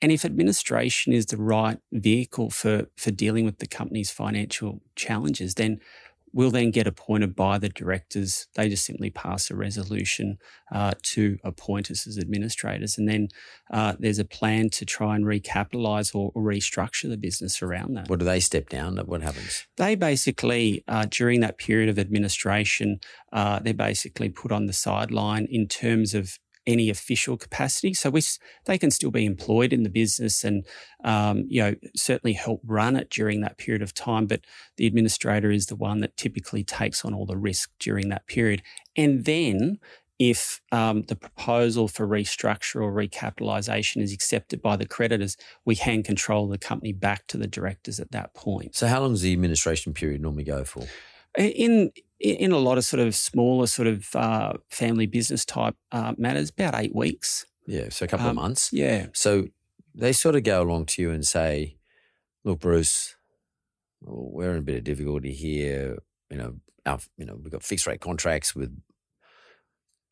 [0.00, 5.54] And if administration is the right vehicle for, for dealing with the company's financial challenges,
[5.54, 5.80] then
[6.32, 8.46] we'll then get appointed by the directors.
[8.54, 10.38] They just simply pass a resolution
[10.72, 12.98] uh, to appoint us as administrators.
[12.98, 13.28] And then
[13.72, 18.08] uh, there's a plan to try and recapitalise or, or restructure the business around that.
[18.08, 18.96] What do they step down?
[18.96, 19.66] What happens?
[19.76, 23.00] They basically, uh, during that period of administration,
[23.32, 26.38] uh, they're basically put on the sideline in terms of
[26.68, 27.94] any official capacity.
[27.94, 28.20] So we,
[28.66, 30.66] they can still be employed in the business and,
[31.02, 34.26] um, you know, certainly help run it during that period of time.
[34.26, 34.42] But
[34.76, 38.62] the administrator is the one that typically takes on all the risk during that period.
[38.96, 39.78] And then
[40.18, 46.04] if um, the proposal for restructure or recapitalisation is accepted by the creditors, we hand
[46.04, 48.76] control the company back to the directors at that point.
[48.76, 50.86] So how long does the administration period normally go for?
[51.38, 56.14] in in a lot of sort of smaller sort of uh, family business type uh,
[56.18, 57.46] matters, about eight weeks.
[57.66, 58.70] Yeah, so a couple of Um, months.
[58.72, 59.48] Yeah, So
[59.94, 61.76] they sort of go along to you and say,
[62.44, 63.14] "Look, Bruce,
[64.00, 65.98] we're in a bit of difficulty here.
[66.30, 66.54] You know,
[66.86, 68.76] our, you know, we've got fixed rate contracts with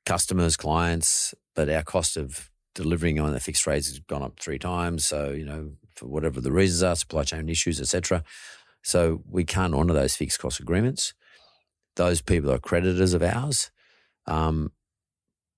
[0.05, 4.59] customers, clients, but our cost of delivering on the fixed rates has gone up three
[4.59, 5.05] times.
[5.05, 8.23] So you know, for whatever the reasons are, supply chain issues, etc.
[8.83, 11.15] So we can't honour those fixed cost agreements.
[11.97, 13.71] Those people are creditors of ours.
[14.27, 14.73] Um,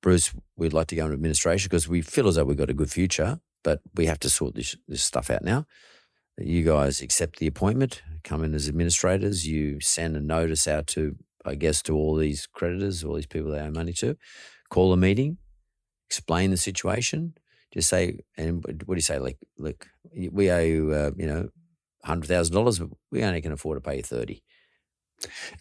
[0.03, 2.75] Bruce, we'd like to go into administration because we feel as though we've got a
[2.75, 5.67] good future, but we have to sort this, this stuff out now.
[6.39, 11.17] you guys accept the appointment, come in as administrators, you send a notice out to,
[11.45, 14.17] I guess, to all these creditors, all these people they owe money to,
[14.71, 15.39] call a meeting,
[16.09, 17.35] explain the situation,
[17.73, 19.19] just say, and what do you say?
[19.19, 19.89] Like, look,
[20.33, 21.49] we owe you, uh, you know,
[22.05, 24.43] hundred thousand dollars, but we only can afford to pay you thirty.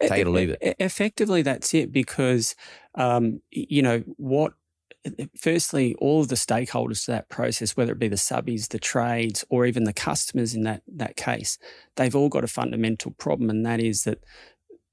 [0.02, 0.76] Take it or leave it.
[0.80, 1.92] Effectively, that's it.
[1.92, 2.56] Because
[2.96, 4.54] um, you know what
[5.38, 9.46] firstly, all of the stakeholders to that process, whether it be the subbies, the trades,
[9.50, 11.58] or even the customers in that that case,
[11.96, 14.24] they've all got a fundamental problem, and that is that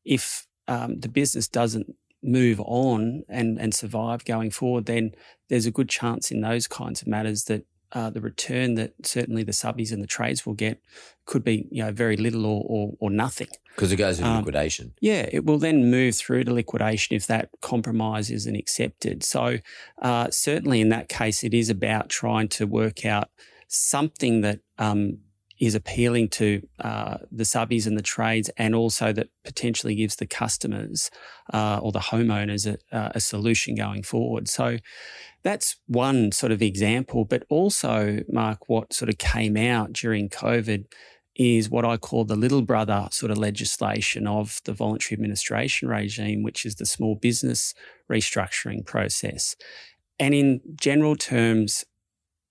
[0.05, 5.13] if um, the business doesn't move on and and survive going forward, then
[5.49, 7.65] there's a good chance in those kinds of matters that
[7.95, 10.81] uh, the return that certainly the subbies and the trades will get
[11.27, 14.37] could be you know very little or or, or nothing because it goes into Um,
[14.39, 14.93] liquidation.
[15.01, 19.25] yeah, it will then move through to liquidation if that compromise isn't accepted.
[19.25, 19.59] So,
[20.01, 23.31] uh, certainly in that case, it is about trying to work out
[23.69, 25.19] something that um,
[25.59, 30.27] is appealing to uh, the subbies and the trades, and also that potentially gives the
[30.27, 31.11] customers
[31.53, 34.49] uh, or the homeowners a, a solution going forward.
[34.49, 34.79] So,
[35.43, 37.25] that's one sort of example.
[37.27, 40.87] But also, Mark, what sort of came out during COVID
[41.37, 46.43] is what I call the little brother sort of legislation of the voluntary administration regime,
[46.43, 47.75] which is the small business
[48.11, 49.57] restructuring process.
[50.19, 51.85] And in general terms,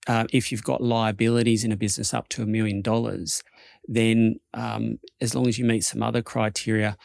[0.06, 3.42] uh, if you've got liabilities in a business up to a million dollars,
[3.86, 6.96] then um, as long as you meet some other criteria,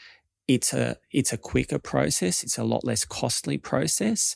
[0.47, 2.43] it's a it's a quicker process.
[2.43, 4.35] It's a lot less costly process,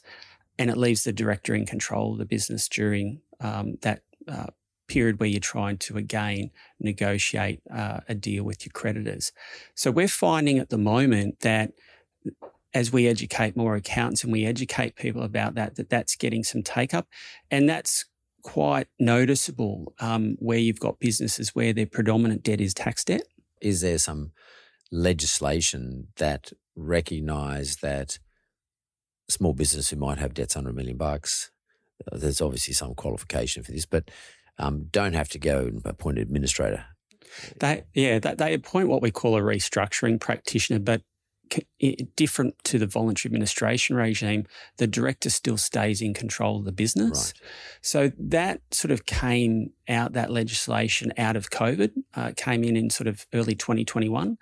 [0.57, 4.47] and it leaves the director in control of the business during um, that uh,
[4.87, 9.31] period where you're trying to again negotiate uh, a deal with your creditors.
[9.75, 11.71] So we're finding at the moment that
[12.73, 16.63] as we educate more accountants and we educate people about that, that that's getting some
[16.63, 17.07] take up,
[17.51, 18.05] and that's
[18.43, 23.23] quite noticeable um, where you've got businesses where their predominant debt is tax debt.
[23.61, 24.31] Is there some
[24.91, 28.19] legislation that recognise that
[29.29, 31.51] small business who might have debts under a million bucks,
[32.11, 34.09] uh, there's obviously some qualification for this, but
[34.57, 36.85] um, don't have to go and appoint an administrator.
[37.59, 41.01] They, yeah, they, they appoint what we call a restructuring practitioner, but
[42.15, 44.45] different to the voluntary administration regime,
[44.77, 47.33] the director still stays in control of the business.
[47.35, 47.49] Right.
[47.81, 52.89] So that sort of came out, that legislation out of COVID, uh, came in in
[52.89, 54.37] sort of early 2021.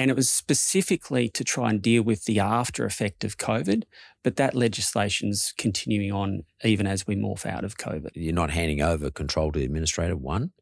[0.00, 3.82] And it was specifically to try and deal with the after effect of COVID.
[4.22, 8.10] But that legislation's continuing on even as we morph out of COVID.
[8.14, 10.52] You're not handing over control to the administrator, one.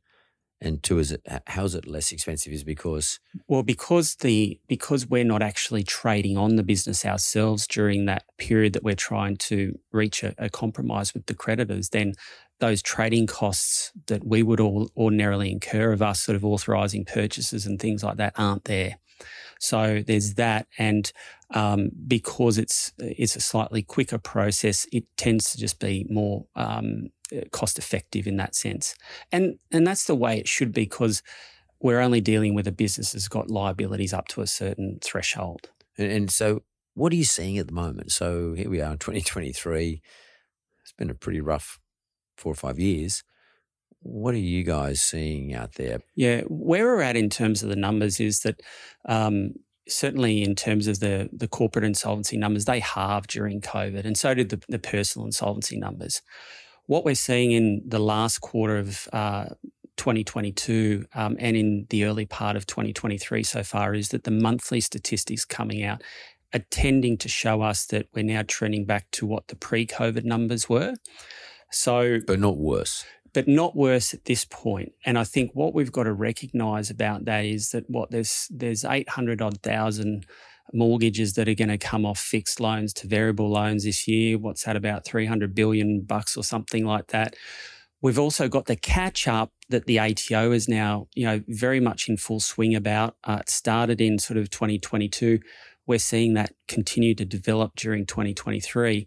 [0.66, 2.52] And two, is it how is it less expensive?
[2.52, 8.06] Is because Well, because the because we're not actually trading on the business ourselves during
[8.06, 12.14] that period that we're trying to reach a, a compromise with the creditors, then
[12.58, 17.66] those trading costs that we would all ordinarily incur of us sort of authorising purchases
[17.66, 18.98] and things like that aren't there.
[19.59, 21.11] So there's that, and
[21.50, 27.09] um, because it's it's a slightly quicker process, it tends to just be more um,
[27.52, 28.94] cost effective in that sense,
[29.32, 31.22] and and that's the way it should be because
[31.80, 35.68] we're only dealing with a business that's got liabilities up to a certain threshold.
[35.98, 36.62] and, and so
[36.96, 38.11] what are you seeing at the moment?
[38.11, 40.00] So here we are in 2023.
[40.80, 41.78] It's been a pretty rough
[42.38, 43.22] four or five years.
[44.07, 46.00] What are you guys seeing out there?
[46.14, 48.61] Yeah, where we're at in terms of the numbers is that
[49.09, 49.54] um,
[49.88, 54.34] certainly in terms of the the corporate insolvency numbers, they halved during COVID, and so
[54.34, 56.22] did the, the personal insolvency numbers.
[56.86, 59.46] What we're seeing in the last quarter of uh,
[59.96, 64.80] 2022 um, and in the early part of 2023 so far is that the monthly
[64.80, 66.02] statistics coming out
[66.54, 70.68] are tending to show us that we're now trending back to what the pre-COVID numbers
[70.68, 70.94] were.
[71.72, 73.04] So But not worse.
[73.37, 74.95] But not worse at this point.
[75.05, 78.82] And I think what we've got to recognise about that is that what there's there's
[78.82, 80.24] eight hundred odd thousand
[80.72, 84.39] mortgages that are going to come off fixed loans to variable loans this year.
[84.39, 87.37] What's that about three hundred billion bucks or something like that?
[88.01, 92.09] We've also got the catch up that the ATO is now, you know, very much
[92.09, 93.16] in full swing about.
[93.22, 95.41] Uh, it started in sort of 2022.
[95.87, 99.07] We're seeing that continue to develop during 2023.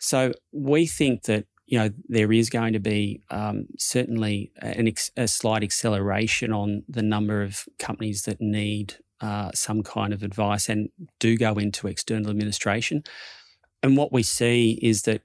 [0.00, 5.28] So we think that you know there is going to be um, certainly ex- a
[5.28, 10.90] slight acceleration on the number of companies that need uh, some kind of advice and
[11.20, 13.04] do go into external administration.
[13.82, 15.22] And what we see is that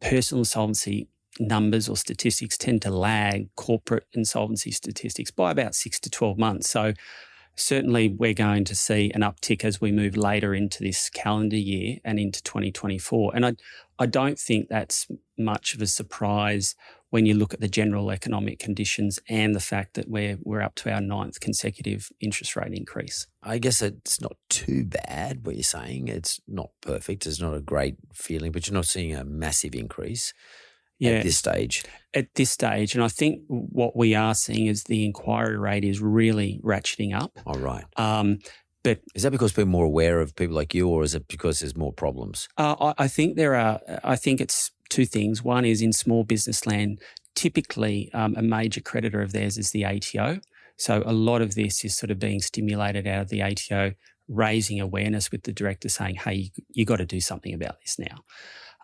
[0.00, 1.08] personal insolvency
[1.40, 6.68] numbers or statistics tend to lag corporate insolvency statistics by about six to 12 months.
[6.68, 6.92] So
[7.56, 11.98] certainly we're going to see an uptick as we move later into this calendar year
[12.04, 13.32] and into 2024.
[13.34, 13.54] And I,
[13.98, 15.06] I don't think that's
[15.44, 16.74] much of a surprise
[17.10, 20.74] when you look at the general economic conditions and the fact that we're we're up
[20.76, 23.26] to our ninth consecutive interest rate increase.
[23.42, 26.08] I guess it's not too bad what you're saying.
[26.08, 27.26] It's not perfect.
[27.26, 30.32] It's not a great feeling, but you're not seeing a massive increase
[30.98, 31.12] Yeah.
[31.18, 31.84] at this stage.
[32.14, 36.00] At this stage, and I think what we are seeing is the inquiry rate is
[36.00, 37.38] really ratcheting up.
[37.46, 37.84] All right.
[37.96, 38.38] Um,
[38.84, 41.28] but Is that because people are more aware of people like you, or is it
[41.28, 42.48] because there's more problems?
[42.58, 43.80] Uh, I, I think there are.
[44.02, 45.42] I think it's two things.
[45.42, 47.00] One is in small business land.
[47.34, 50.40] Typically, um, a major creditor of theirs is the ATO.
[50.76, 53.92] So a lot of this is sort of being stimulated out of the ATO,
[54.28, 57.98] raising awareness with the director, saying, "Hey, you, you got to do something about this
[57.98, 58.24] now.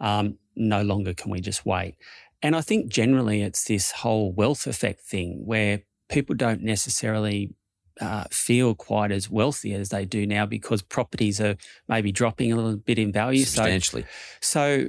[0.01, 1.97] Um, no longer can we just wait."
[2.43, 7.55] And I think generally it's this whole wealth effect thing where people don't necessarily
[8.01, 11.57] uh, feel quite as wealthy as they do now because properties are
[11.89, 13.45] maybe dropping a little bit in value.
[13.45, 14.07] So, Substantially.
[14.41, 14.89] so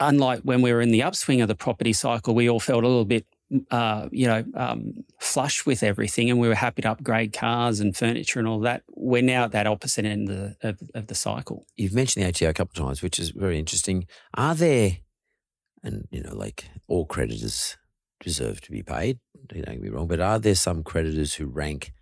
[0.00, 2.88] unlike when we were in the upswing of the property cycle, we all felt a
[2.88, 3.26] little bit,
[3.70, 7.96] uh, you know, um, flush with everything, and we were happy to upgrade cars and
[7.96, 8.82] furniture and all that.
[8.88, 11.66] We're now at that opposite end of the, of, of the cycle.
[11.76, 14.06] You've mentioned the ATO a couple of times, which is very interesting.
[14.34, 14.98] Are there,
[15.82, 17.76] and you know, like all creditors
[18.20, 21.92] deserve to be paid, don't get me wrong, but are there some creditors who rank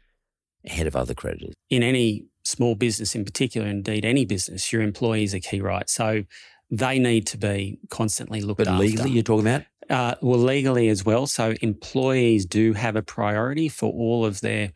[0.65, 1.55] ahead of other creditors?
[1.71, 5.89] in any small business in particular, indeed any business, your employees are key, right?
[5.89, 6.25] So
[6.71, 8.83] they need to be constantly looked But after.
[8.83, 9.63] legally, you're talking about?
[9.89, 11.27] Uh, well, legally as well.
[11.27, 14.73] So employees do have a priority for all of their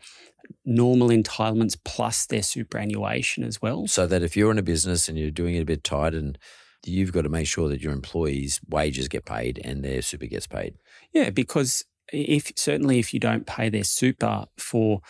[0.65, 3.87] normal entitlements plus their superannuation as well.
[3.87, 6.39] So that if you're in a business and you're doing it a bit tight and
[6.85, 10.47] you've got to make sure that your employees' wages get paid and their super gets
[10.47, 10.75] paid.
[11.13, 15.01] Yeah, because if certainly if you don't pay their super for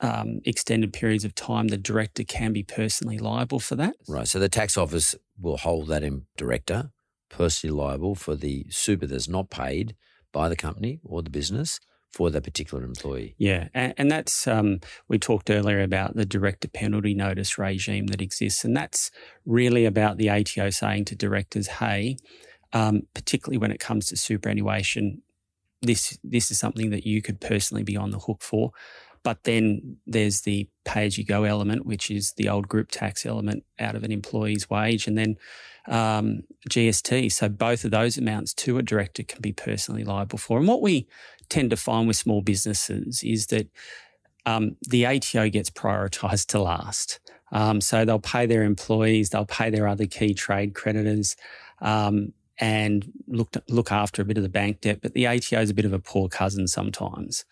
[0.00, 3.94] um, extended periods of time, the director can be personally liable for that.
[4.08, 4.28] Right.
[4.28, 6.02] So the tax office will hold that
[6.36, 6.90] director
[7.28, 9.96] personally liable for the super that's not paid
[10.32, 11.80] by the company or the business
[12.10, 13.34] for that particular employee.
[13.36, 18.22] Yeah, and, and that's um, we talked earlier about the director penalty notice regime that
[18.22, 19.10] exists, and that's
[19.44, 22.16] really about the ATO saying to directors, "Hey,
[22.72, 25.22] um, particularly when it comes to superannuation,
[25.82, 28.70] this this is something that you could personally be on the hook for."
[29.26, 33.26] But then there's the pay as you go element, which is the old group tax
[33.26, 35.36] element out of an employee's wage, and then
[35.88, 37.32] um, GST.
[37.32, 40.58] So both of those amounts to a director can be personally liable for.
[40.58, 41.08] And what we
[41.48, 43.68] tend to find with small businesses is that
[44.46, 47.18] um, the ATO gets prioritised to last.
[47.50, 51.34] Um, so they'll pay their employees, they'll pay their other key trade creditors,
[51.80, 55.00] um, and look look after a bit of the bank debt.
[55.02, 57.44] But the ATO is a bit of a poor cousin sometimes,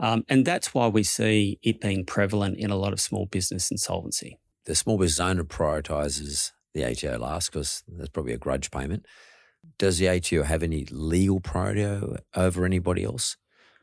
[0.00, 3.70] um, and that's why we see it being prevalent in a lot of small business
[3.70, 4.38] insolvency.
[4.64, 9.04] The small business owner prioritises the ATO last because there's probably a grudge payment.
[9.78, 13.36] Does the ATO have any legal priority over anybody else?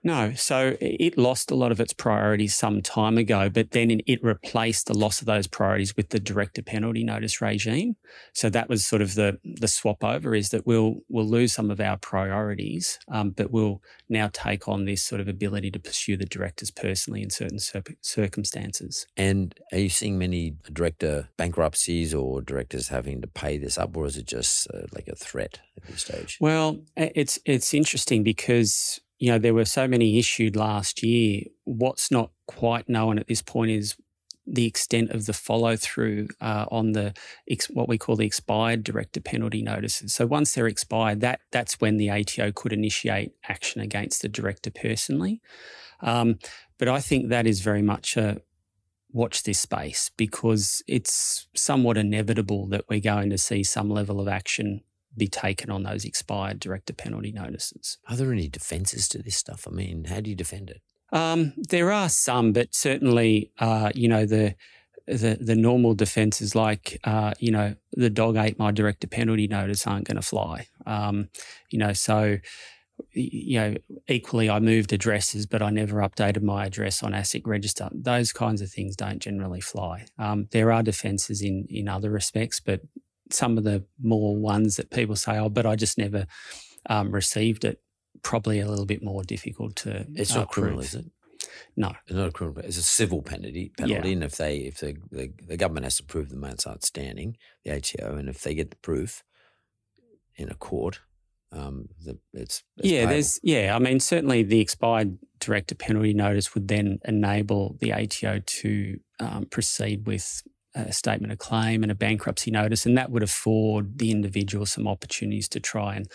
[0.03, 4.23] No, so it lost a lot of its priorities some time ago, but then it
[4.23, 7.95] replaced the loss of those priorities with the director penalty notice regime.
[8.33, 11.71] So that was sort of the the swap over is that we'll we'll lose some
[11.71, 16.15] of our priorities, um, but we'll now take on this sort of ability to pursue
[16.15, 19.07] the directors personally in certain cir- circumstances.
[19.17, 24.05] And are you seeing many director bankruptcies or directors having to pay this up, or
[24.05, 26.37] is it just uh, like a threat at this stage?
[26.39, 31.43] Well, it's it's interesting because you know there were so many issued last year.
[31.63, 33.95] What's not quite known at this point is
[34.47, 37.13] the extent of the follow through uh, on the
[37.49, 40.13] ex- what we call the expired director penalty notices.
[40.13, 44.71] So once they're expired, that that's when the ATO could initiate action against the director
[44.71, 45.41] personally.
[45.99, 46.39] Um,
[46.77, 48.41] but I think that is very much a
[49.11, 54.27] watch this space because it's somewhat inevitable that we're going to see some level of
[54.27, 54.81] action
[55.17, 57.97] be taken on those expired director penalty notices.
[58.07, 59.67] Are there any defences to this stuff?
[59.67, 60.81] I mean, how do you defend it?
[61.11, 64.55] Um, there are some, but certainly, uh, you know, the
[65.07, 69.87] the the normal defences like, uh, you know, the dog ate my director penalty notice
[69.87, 70.67] aren't going to fly.
[70.85, 71.29] Um,
[71.69, 72.39] you know, so
[73.13, 73.75] you know,
[74.07, 77.89] equally, I moved addresses, but I never updated my address on ASIC register.
[77.93, 80.05] Those kinds of things don't generally fly.
[80.17, 82.81] Um, there are defences in in other respects, but
[83.31, 86.25] some of the more ones that people say, "Oh, but I just never
[86.89, 87.81] um, received it,"
[88.21, 90.05] probably a little bit more difficult to.
[90.15, 90.85] It's uh, not criminal, prove.
[90.85, 91.05] is it?
[91.75, 91.93] No.
[92.07, 92.63] It's not a criminal.
[92.65, 93.71] It's a civil penalty.
[93.77, 94.13] Penalty, Yeah.
[94.13, 97.71] and if they, if the, the the government has to prove the man's outstanding, the
[97.75, 99.23] ATO, and if they get the proof
[100.35, 100.99] in a court,
[101.51, 103.13] um, the, it's, it's yeah, payable.
[103.13, 103.75] there's yeah.
[103.75, 109.45] I mean, certainly the expired director penalty notice would then enable the ATO to um,
[109.45, 110.41] proceed with
[110.77, 114.87] a statement of claim and a bankruptcy notice, and that would afford the individual some
[114.87, 116.11] opportunities to try and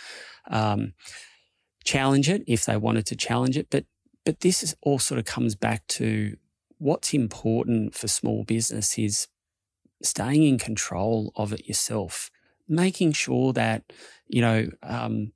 [0.50, 0.94] um,
[1.84, 3.68] challenge it if they wanted to challenge it.
[3.70, 3.84] But
[4.24, 6.36] but this is all sort of comes back to
[6.78, 9.26] what's important for small business is
[10.02, 12.30] staying in control of it yourself,
[12.68, 13.92] making sure that
[14.28, 15.32] you know um,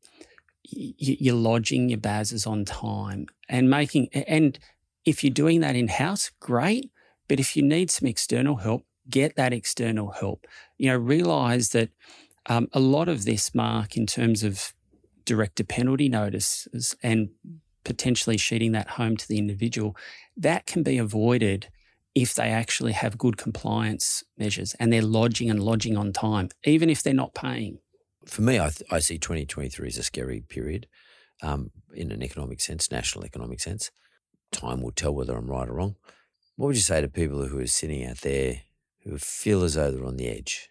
[0.72, 4.58] y- you're lodging your bases on time and making and
[5.04, 6.90] if you're doing that in house, great.
[7.28, 10.46] But if you need some external help, get that external help.
[10.78, 11.90] You know, realize that
[12.46, 14.72] um, a lot of this, Mark, in terms of
[15.24, 17.30] director penalty notices and
[17.84, 19.96] potentially sheeting that home to the individual,
[20.36, 21.68] that can be avoided
[22.14, 26.88] if they actually have good compliance measures and they're lodging and lodging on time, even
[26.88, 27.78] if they're not paying.
[28.24, 30.88] For me, I, th- I see 2023 as a scary period
[31.42, 33.90] um, in an economic sense, national economic sense.
[34.50, 35.96] Time will tell whether I'm right or wrong.
[36.56, 38.62] What would you say to people who are sitting out there
[39.08, 40.70] who feel as though they're on the edge?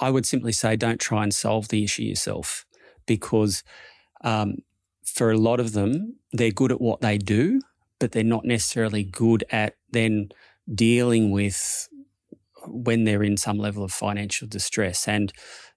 [0.00, 2.66] I would simply say don't try and solve the issue yourself
[3.06, 3.64] because
[4.22, 4.58] um,
[5.04, 7.60] for a lot of them, they're good at what they do,
[7.98, 10.28] but they're not necessarily good at then
[10.72, 11.88] dealing with
[12.66, 15.08] when they're in some level of financial distress.
[15.08, 15.32] And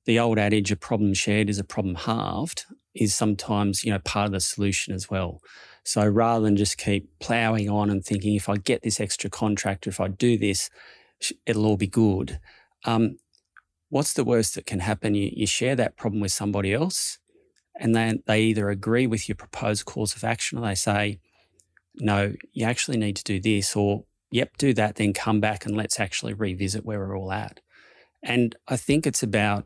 [0.05, 2.65] the old adage, a problem shared is a problem halved,
[2.95, 5.39] is sometimes, you know, part of the solution as well.
[5.83, 9.89] So rather than just keep ploughing on and thinking, if I get this extra contractor,
[9.89, 10.69] if I do this,
[11.45, 12.39] it'll all be good.
[12.85, 13.17] Um,
[13.89, 15.15] what's the worst that can happen?
[15.15, 17.19] You, you share that problem with somebody else,
[17.79, 21.19] and then they either agree with your proposed course of action or they say,
[21.95, 25.75] no, you actually need to do this, or yep, do that, then come back and
[25.75, 27.59] let's actually revisit where we're all at.
[28.21, 29.65] And I think it's about,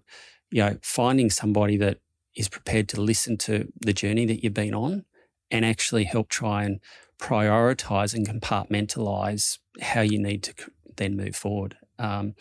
[0.52, 2.00] you know, finding somebody that
[2.36, 5.06] is prepared to listen to the journey that you've been on
[5.52, 6.80] and actually help try and
[7.20, 10.54] prioritize and compartmentalize how you need to
[10.98, 11.78] then move forward.
[12.00, 12.36] Um,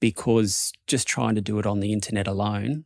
[0.00, 2.84] because just trying to do it on the internet alone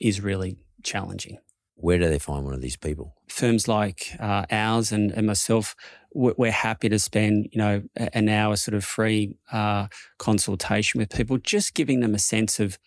[0.00, 1.38] is really challenging.
[1.76, 3.14] Where do they find one of these people?
[3.28, 5.76] Firms like uh, ours and, and myself,
[6.12, 11.36] we're happy to spend, you know, an hour sort of free uh, consultation with people,
[11.36, 12.78] just giving them a sense of,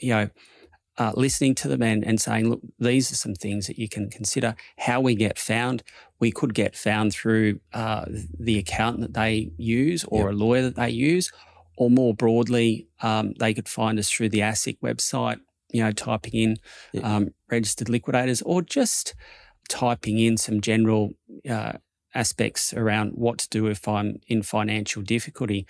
[0.00, 0.28] you know,
[0.98, 4.08] uh, listening to them and, and saying, look, these are some things that you can
[4.10, 4.54] consider.
[4.78, 5.82] How we get found,
[6.18, 8.06] we could get found through uh,
[8.38, 10.32] the accountant that they use or yep.
[10.32, 11.30] a lawyer that they use,
[11.76, 15.38] or more broadly, um, they could find us through the ASIC website,
[15.70, 16.56] you know, typing in
[16.92, 17.04] yep.
[17.04, 19.14] um, registered liquidators or just
[19.68, 21.10] typing in some general
[21.48, 21.72] uh,
[22.14, 25.66] aspects around what to do if I'm in financial difficulty.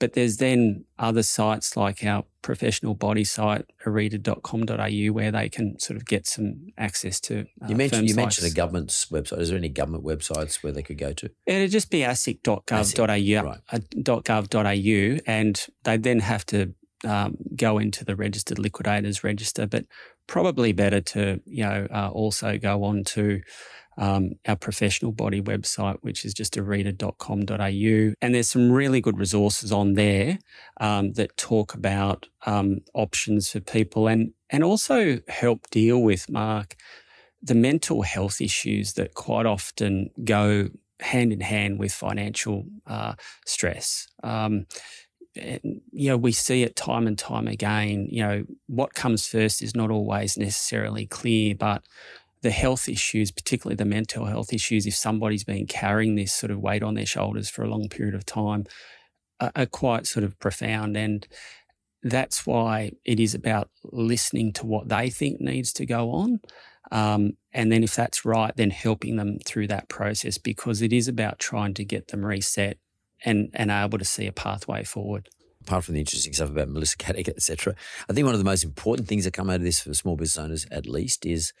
[0.00, 5.98] But there's then other sites like our professional body site, arita.com.au, where they can sort
[5.98, 7.46] of get some access to.
[7.62, 9.40] Uh, you mentioned you mentioned a government's website.
[9.40, 11.30] Is there any government websites where they could go to?
[11.46, 13.60] It'd just be asic.gov.au, right.
[13.70, 16.74] uh, .gov.au, and they then have to
[17.04, 19.66] um, go into the registered liquidators register.
[19.66, 19.84] But
[20.26, 23.42] probably better to you know uh, also go on to
[23.98, 28.14] um, our professional body website, which is just arita.com.au.
[28.20, 30.38] And there's some really good resources on there
[30.80, 36.76] um, that talk about um, options for people and, and also help deal with, Mark,
[37.42, 40.68] the mental health issues that quite often go
[41.00, 43.14] hand in hand with financial uh,
[43.46, 44.08] stress.
[44.22, 44.66] Um,
[45.36, 48.08] and, you know, we see it time and time again.
[48.10, 51.82] You know, what comes first is not always necessarily clear, but
[52.42, 56.60] the health issues, particularly the mental health issues, if somebody's been carrying this sort of
[56.60, 58.64] weight on their shoulders for a long period of time,
[59.40, 60.96] are, are quite sort of profound.
[60.96, 61.26] And
[62.02, 66.40] that's why it is about listening to what they think needs to go on.
[66.90, 71.08] Um, and then if that's right, then helping them through that process because it is
[71.08, 72.78] about trying to get them reset
[73.24, 75.28] and, and able to see a pathway forward
[75.62, 77.74] apart from the interesting stuff about Melissa Caddick, etc.,
[78.08, 80.16] I think one of the most important things that come out of this for small
[80.16, 81.52] business owners, at least, is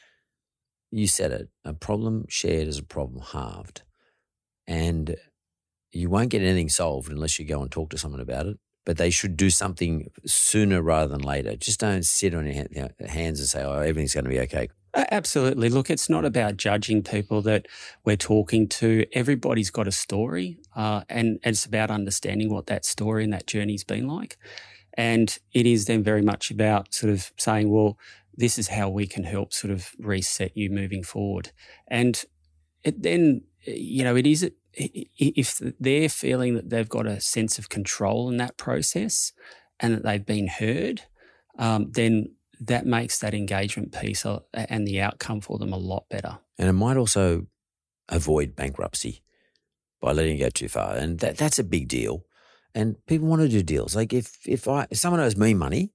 [0.90, 3.82] you said it, a problem shared is a problem halved.
[4.66, 5.16] And
[5.92, 8.58] you won't get anything solved unless you go and talk to someone about it.
[8.86, 11.54] But they should do something sooner rather than later.
[11.54, 14.68] Just don't sit on your hands and say, oh, everything's going to be okay.
[14.94, 15.68] Absolutely.
[15.68, 17.66] Look, it's not about judging people that
[18.04, 19.06] we're talking to.
[19.12, 23.46] Everybody's got a story, uh, and, and it's about understanding what that story and that
[23.46, 24.36] journey's been like.
[24.94, 27.98] And it is then very much about sort of saying, well,
[28.40, 31.52] this is how we can help sort of reset you moving forward.
[31.88, 32.22] And
[32.82, 37.68] it then, you know, it is if they're feeling that they've got a sense of
[37.68, 39.32] control in that process
[39.78, 41.02] and that they've been heard,
[41.58, 44.24] um, then that makes that engagement piece
[44.54, 46.38] and the outcome for them a lot better.
[46.58, 47.46] And it might also
[48.08, 49.22] avoid bankruptcy
[50.00, 50.94] by letting it go too far.
[50.94, 52.24] And that, that's a big deal.
[52.74, 53.96] And people want to do deals.
[53.96, 55.92] Like if, if I, if someone owes me money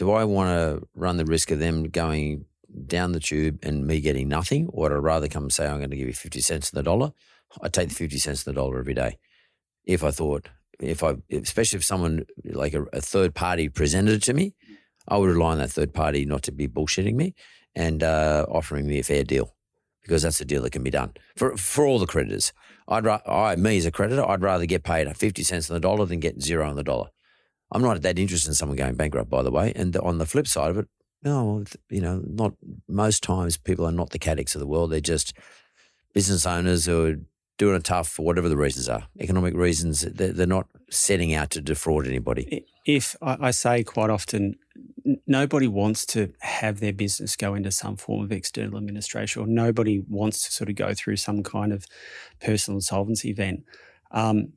[0.00, 2.46] do I want to run the risk of them going
[2.86, 5.76] down the tube and me getting nothing, or would I rather come and say, I'm
[5.76, 7.12] going to give you 50 cents on the dollar?
[7.60, 9.18] I'd take the 50 cents on the dollar every day.
[9.84, 10.48] If I thought,
[10.80, 14.54] if I, especially if someone like a, a third party presented it to me,
[15.06, 17.34] I would rely on that third party not to be bullshitting me
[17.74, 19.54] and uh, offering me a fair deal
[20.00, 22.54] because that's a deal that can be done for for all the creditors.
[22.88, 25.80] I'd ra- I me as a creditor, I'd rather get paid fifty cents on the
[25.80, 27.10] dollar than get zero on the dollar.
[27.72, 29.72] I'm not that interested in someone going bankrupt, by the way.
[29.76, 30.88] And on the flip side of it,
[31.22, 32.54] no, you know, not
[32.88, 34.90] most times people are not the Caddicks of the world.
[34.90, 35.34] They're just
[36.14, 37.16] business owners who are
[37.58, 40.00] doing it tough for whatever the reasons are, economic reasons.
[40.00, 42.64] They're, not setting out to defraud anybody.
[42.86, 44.54] If I, I say quite often,
[45.26, 50.02] nobody wants to have their business go into some form of external administration, or nobody
[50.08, 51.84] wants to sort of go through some kind of
[52.40, 53.64] personal insolvency event.
[54.10, 54.54] Um,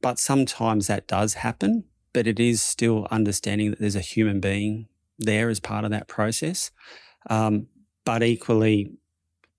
[0.00, 1.82] but sometimes that does happen,
[2.14, 4.88] but it is still understanding that there's a human being
[5.18, 6.70] there as part of that process.
[7.28, 7.66] Um,
[8.04, 8.92] but equally,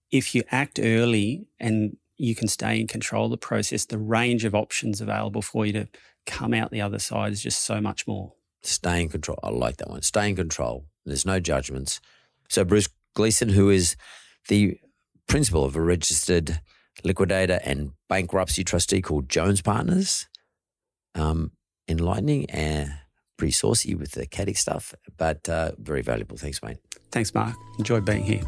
[0.10, 4.46] if you act early and you can stay in control of the process, the range
[4.46, 5.88] of options available for you to
[6.26, 8.34] come out the other side is just so much more.
[8.64, 9.38] Stay in control.
[9.44, 10.02] I like that one.
[10.02, 10.86] Stay in control.
[11.06, 12.00] There's no judgments.
[12.50, 13.96] So Bruce Gleeson, who is
[14.48, 14.80] the
[15.28, 16.62] principal of a registered
[17.04, 20.28] liquidator and bankruptcy trustee called Jones Partners,
[21.14, 21.52] um,
[21.88, 22.94] enlightening and
[23.38, 26.38] pretty saucy with the caddy stuff, but uh, very valuable.
[26.38, 26.78] Thanks, mate.
[27.12, 27.56] Thanks, Mark.
[27.78, 28.42] Enjoyed being here.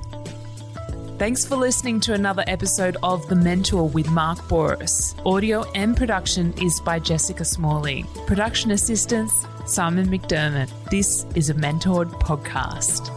[1.17, 5.15] Thanks for listening to another episode of The Mentor with Mark Bouris.
[5.25, 8.05] Audio and production is by Jessica Smalley.
[8.27, 9.33] Production assistance,
[9.65, 10.69] Simon McDermott.
[10.91, 13.16] This is a Mentored podcast.